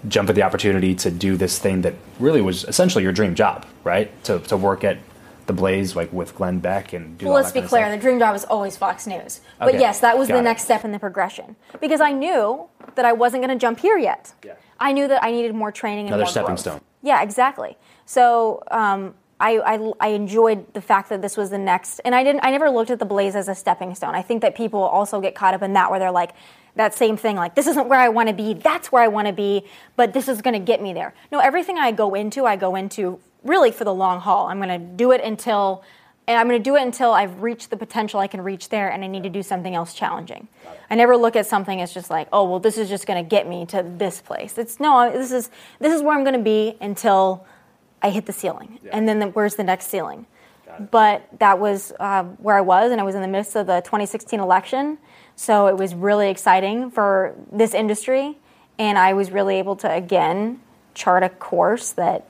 jump 0.09 0.29
at 0.29 0.35
the 0.35 0.43
opportunity 0.43 0.95
to 0.97 1.11
do 1.11 1.37
this 1.37 1.59
thing 1.59 1.83
that 1.83 1.95
really 2.19 2.41
was 2.43 2.65
essentially 2.65 3.03
your 3.05 3.13
dream 3.13 3.35
job, 3.35 3.67
right? 3.85 4.11
To 4.25 4.39
to 4.41 4.57
work 4.57 4.85
at 4.85 4.99
the 5.47 5.53
Blaze, 5.53 5.95
like 5.95 6.11
with 6.13 6.35
Glenn 6.35 6.59
Beck 6.59 6.93
and 6.95 7.19
do 7.19 7.27
Well, 7.27 7.35
let's 7.35 7.53
be 7.53 7.61
clear. 7.61 7.91
The 7.91 7.99
dream 7.99 8.19
job 8.19 8.33
was 8.33 8.45
always 8.45 8.77
Fox 8.79 9.07
News. 9.07 9.41
But 9.59 9.69
Okay, 9.71 9.81
yes, 9.81 10.01
that 10.01 10.17
was 10.17 10.29
got 10.29 10.35
the 10.35 10.41
it. 10.41 10.45
next 10.45 10.63
step 10.65 10.85
in 10.87 10.93
the 10.93 10.99
progression 10.99 11.57
because 11.81 12.01
I 12.01 12.13
knew 12.13 12.67
that 12.95 13.05
I 13.05 13.13
wasn't 13.13 13.43
going 13.45 13.57
to 13.57 13.61
jump 13.61 13.79
here 13.81 13.99
yet. 13.99 14.33
Yeah. 14.45 14.55
I 14.81 14.93
knew 14.93 15.07
that 15.07 15.23
I 15.23 15.31
needed 15.33 15.55
more 15.55 15.71
training 15.71 16.07
and 16.07 16.15
Another 16.15 16.23
more 16.25 16.31
stepping 16.31 16.47
growth. 16.47 16.61
stone. 16.61 16.81
Yeah, 17.03 17.23
exactly. 17.23 17.77
So 18.07 18.63
um, 18.71 19.15
I, 19.39 19.59
I, 19.59 19.93
I 20.01 20.09
enjoyed 20.09 20.73
the 20.73 20.81
fact 20.81 21.11
that 21.11 21.21
this 21.21 21.37
was 21.37 21.51
the 21.51 21.59
next, 21.59 22.01
and 22.07 22.15
I 22.15 22.25
didn't. 22.25 22.41
I 22.43 22.51
never 22.51 22.71
looked 22.71 22.91
at 22.91 22.99
the 22.99 23.05
Blaze 23.05 23.37
as 23.37 23.47
a 23.49 23.55
stepping 23.55 23.95
stone. 23.95 24.15
I 24.15 24.23
think 24.23 24.41
that 24.41 24.55
people 24.55 24.81
also 24.81 25.21
get 25.21 25.35
caught 25.35 25.53
up 25.53 25.63
in 25.63 25.75
that, 25.75 25.91
where 25.91 25.99
they're 26.01 26.11
like. 26.11 26.31
That 26.77 26.95
same 26.95 27.17
thing, 27.17 27.37
like 27.37 27.55
this 27.55 27.67
isn't 27.67 27.89
where 27.89 28.01
I 28.01 28.09
want 28.09 28.29
to 28.29 28.35
be. 28.35 28.55
That's 28.55 28.91
where 28.91 29.03
I 29.03 29.09
want 29.09 29.29
to 29.29 29.33
be, 29.33 29.65
but 29.97 30.13
this 30.13 30.29
is 30.29 30.43
going 30.43 30.55
to 30.55 30.61
get 30.61 30.83
me 30.83 30.93
there. 30.93 31.15
No, 31.31 31.39
everything 31.39 31.79
I 31.79 31.93
go 31.93 32.15
into, 32.15 32.47
I 32.47 32.57
go 32.57 32.75
into 32.75 33.21
really 33.45 33.71
for 33.71 33.85
the 33.85 33.95
long 33.95 34.21
haul. 34.21 34.49
I'm 34.49 34.61
going 34.61 34.69
to 34.69 34.79
do 34.79 35.13
it 35.13 35.21
until 35.21 35.85
and 36.27 36.39
I'm 36.39 36.49
going 36.49 36.59
to 36.59 36.65
do 36.65 36.77
it 36.77 36.83
until 36.83 37.13
I've 37.13 37.43
reached 37.43 37.69
the 37.69 37.77
potential 37.77 38.19
I 38.19 38.27
can 38.27 38.41
reach 38.41 38.71
there 38.71 38.91
and 38.91 39.05
I 39.05 39.09
need 39.09 39.25
to 39.25 39.29
do 39.29 39.43
something 39.43 39.75
else 39.75 39.93
challenging. 39.93 40.49
I 40.89 40.95
never 40.95 41.17
look 41.17 41.37
at 41.37 41.47
something 41.47 41.83
as 41.83 41.93
just 41.93 42.09
like, 42.09 42.29
oh, 42.33 42.49
well, 42.49 42.61
this 42.61 42.79
is 42.79 42.89
just 42.89 43.07
going 43.07 43.23
to 43.23 43.29
get 43.29 43.47
me 43.47 43.67
to 43.67 43.85
this 43.99 44.23
place. 44.23 44.57
It's 44.57 44.81
no, 44.81 45.13
this 45.13 45.33
is 45.33 45.51
this 45.81 45.93
is 45.93 46.03
where 46.03 46.17
I'm 46.17 46.25
going 46.25 46.37
to 46.37 46.43
be 46.43 46.77
until 46.81 47.47
I 48.03 48.11
hit 48.11 48.27
the 48.27 48.33
ceiling. 48.33 48.79
And 48.93 49.09
then 49.09 49.19
the, 49.19 49.27
where's 49.29 49.55
the 49.55 49.65
next 49.65 49.89
ceiling? 49.89 50.27
But 50.91 51.29
that 51.39 51.59
was 51.59 51.93
uh, 52.01 52.25
where 52.25 52.57
I 52.57 52.61
was, 52.61 52.91
and 52.91 53.01
I 53.01 53.05
was 53.05 53.15
in 53.15 53.23
the 53.23 53.29
midst 53.29 53.55
of 53.55 53.67
the 53.67 53.81
2016 53.83 54.41
election. 54.41 54.99
So 55.37 55.67
it 55.67 55.77
was 55.77 55.95
really 55.95 56.29
exciting 56.31 56.91
for 56.91 57.35
this 57.51 57.75
industry. 57.75 58.39
And 58.79 58.99
I 58.99 59.13
was 59.13 59.31
really 59.31 59.57
able 59.57 59.77
to, 59.77 59.93
again, 59.93 60.61
chart 60.95 61.23
a 61.23 61.29
course 61.29 61.93
that 61.93 62.27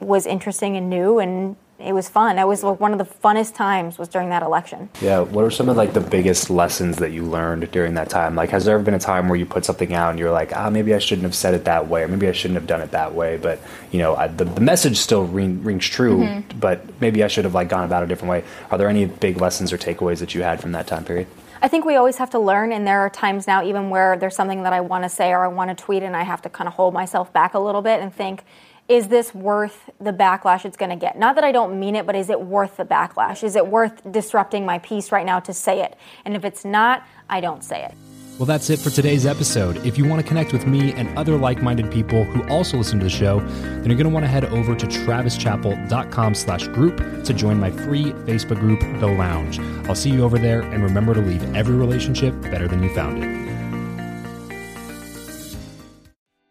was 0.00 0.26
interesting 0.26 0.76
and 0.76 0.88
new 0.88 1.18
and 1.18 1.56
it 1.78 1.94
was 1.94 2.10
fun. 2.10 2.36
That 2.36 2.46
was 2.46 2.62
like 2.62 2.78
one 2.78 2.92
of 2.92 2.98
the 2.98 3.06
funnest 3.06 3.54
times 3.54 3.96
was 3.98 4.06
during 4.08 4.28
that 4.28 4.42
election. 4.42 4.90
Yeah, 5.00 5.20
what 5.20 5.46
are 5.46 5.50
some 5.50 5.70
of 5.70 5.78
like 5.78 5.94
the 5.94 6.00
biggest 6.02 6.50
lessons 6.50 6.98
that 6.98 7.10
you 7.10 7.24
learned 7.24 7.70
during 7.70 7.94
that 7.94 8.10
time? 8.10 8.34
Like, 8.34 8.50
has 8.50 8.66
there 8.66 8.74
ever 8.74 8.84
been 8.84 8.92
a 8.92 8.98
time 8.98 9.30
where 9.30 9.38
you 9.38 9.46
put 9.46 9.64
something 9.64 9.94
out 9.94 10.10
and 10.10 10.18
you're 10.18 10.30
like, 10.30 10.54
ah, 10.54 10.68
maybe 10.68 10.92
I 10.92 10.98
shouldn't 10.98 11.24
have 11.24 11.34
said 11.34 11.54
it 11.54 11.64
that 11.64 11.88
way, 11.88 12.02
or 12.02 12.08
maybe 12.08 12.28
I 12.28 12.32
shouldn't 12.32 12.60
have 12.60 12.66
done 12.66 12.82
it 12.82 12.90
that 12.90 13.14
way, 13.14 13.38
but 13.38 13.60
you 13.92 13.98
know, 13.98 14.14
I, 14.14 14.26
the, 14.28 14.44
the 14.44 14.60
message 14.60 14.98
still 14.98 15.24
ring, 15.24 15.62
rings 15.64 15.86
true, 15.88 16.18
Mm-hmm. 16.18 16.58
but 16.58 17.00
maybe 17.00 17.24
I 17.24 17.28
should 17.28 17.44
have 17.44 17.54
like 17.54 17.68
gone 17.70 17.84
about 17.84 18.02
it 18.02 18.06
a 18.06 18.08
different 18.08 18.30
way. 18.30 18.44
Are 18.70 18.76
there 18.76 18.88
any 18.88 19.06
big 19.06 19.40
lessons 19.40 19.72
or 19.72 19.78
takeaways 19.78 20.18
that 20.18 20.34
you 20.34 20.42
had 20.42 20.60
from 20.60 20.72
that 20.72 20.86
time 20.86 21.06
period? 21.06 21.28
I 21.62 21.68
think 21.68 21.84
we 21.84 21.96
always 21.96 22.16
have 22.16 22.30
to 22.30 22.38
learn, 22.38 22.72
and 22.72 22.86
there 22.86 23.00
are 23.00 23.10
times 23.10 23.46
now, 23.46 23.62
even 23.62 23.90
where 23.90 24.16
there's 24.16 24.34
something 24.34 24.62
that 24.62 24.72
I 24.72 24.80
want 24.80 25.04
to 25.04 25.10
say 25.10 25.30
or 25.30 25.44
I 25.44 25.48
want 25.48 25.76
to 25.76 25.84
tweet, 25.84 26.02
and 26.02 26.16
I 26.16 26.22
have 26.22 26.40
to 26.42 26.48
kind 26.48 26.66
of 26.66 26.72
hold 26.72 26.94
myself 26.94 27.30
back 27.34 27.52
a 27.52 27.58
little 27.58 27.82
bit 27.82 28.00
and 28.00 28.14
think, 28.14 28.44
is 28.88 29.08
this 29.08 29.34
worth 29.34 29.90
the 30.00 30.12
backlash 30.12 30.64
it's 30.64 30.78
going 30.78 30.90
to 30.90 30.96
get? 30.96 31.18
Not 31.18 31.34
that 31.34 31.44
I 31.44 31.52
don't 31.52 31.78
mean 31.78 31.96
it, 31.96 32.06
but 32.06 32.16
is 32.16 32.30
it 32.30 32.40
worth 32.40 32.78
the 32.78 32.86
backlash? 32.86 33.44
Is 33.44 33.56
it 33.56 33.66
worth 33.66 34.10
disrupting 34.10 34.64
my 34.64 34.78
peace 34.78 35.12
right 35.12 35.26
now 35.26 35.38
to 35.40 35.52
say 35.52 35.82
it? 35.82 35.96
And 36.24 36.34
if 36.34 36.46
it's 36.46 36.64
not, 36.64 37.06
I 37.28 37.42
don't 37.42 37.62
say 37.62 37.84
it. 37.84 37.94
Well, 38.40 38.46
that's 38.46 38.70
it 38.70 38.78
for 38.78 38.88
today's 38.88 39.26
episode. 39.26 39.84
If 39.84 39.98
you 39.98 40.06
want 40.06 40.22
to 40.22 40.26
connect 40.26 40.54
with 40.54 40.66
me 40.66 40.94
and 40.94 41.14
other 41.18 41.36
like-minded 41.36 41.92
people 41.92 42.24
who 42.24 42.42
also 42.48 42.78
listen 42.78 42.98
to 43.00 43.04
the 43.04 43.10
show, 43.10 43.40
then 43.40 43.84
you're 43.84 43.98
going 43.98 44.04
to 44.04 44.08
want 44.08 44.24
to 44.24 44.28
head 44.28 44.46
over 44.46 44.74
to 44.74 44.86
travischappell.com 44.86 46.34
slash 46.34 46.66
group 46.68 47.22
to 47.24 47.34
join 47.34 47.60
my 47.60 47.70
free 47.70 48.12
Facebook 48.24 48.58
group, 48.58 48.80
The 48.98 49.08
Lounge. 49.08 49.58
I'll 49.90 49.94
see 49.94 50.08
you 50.08 50.24
over 50.24 50.38
there, 50.38 50.62
and 50.62 50.82
remember 50.82 51.12
to 51.12 51.20
leave 51.20 51.54
every 51.54 51.74
relationship 51.74 52.32
better 52.40 52.66
than 52.66 52.82
you 52.82 52.94
found 52.94 53.22
it. 53.22 53.39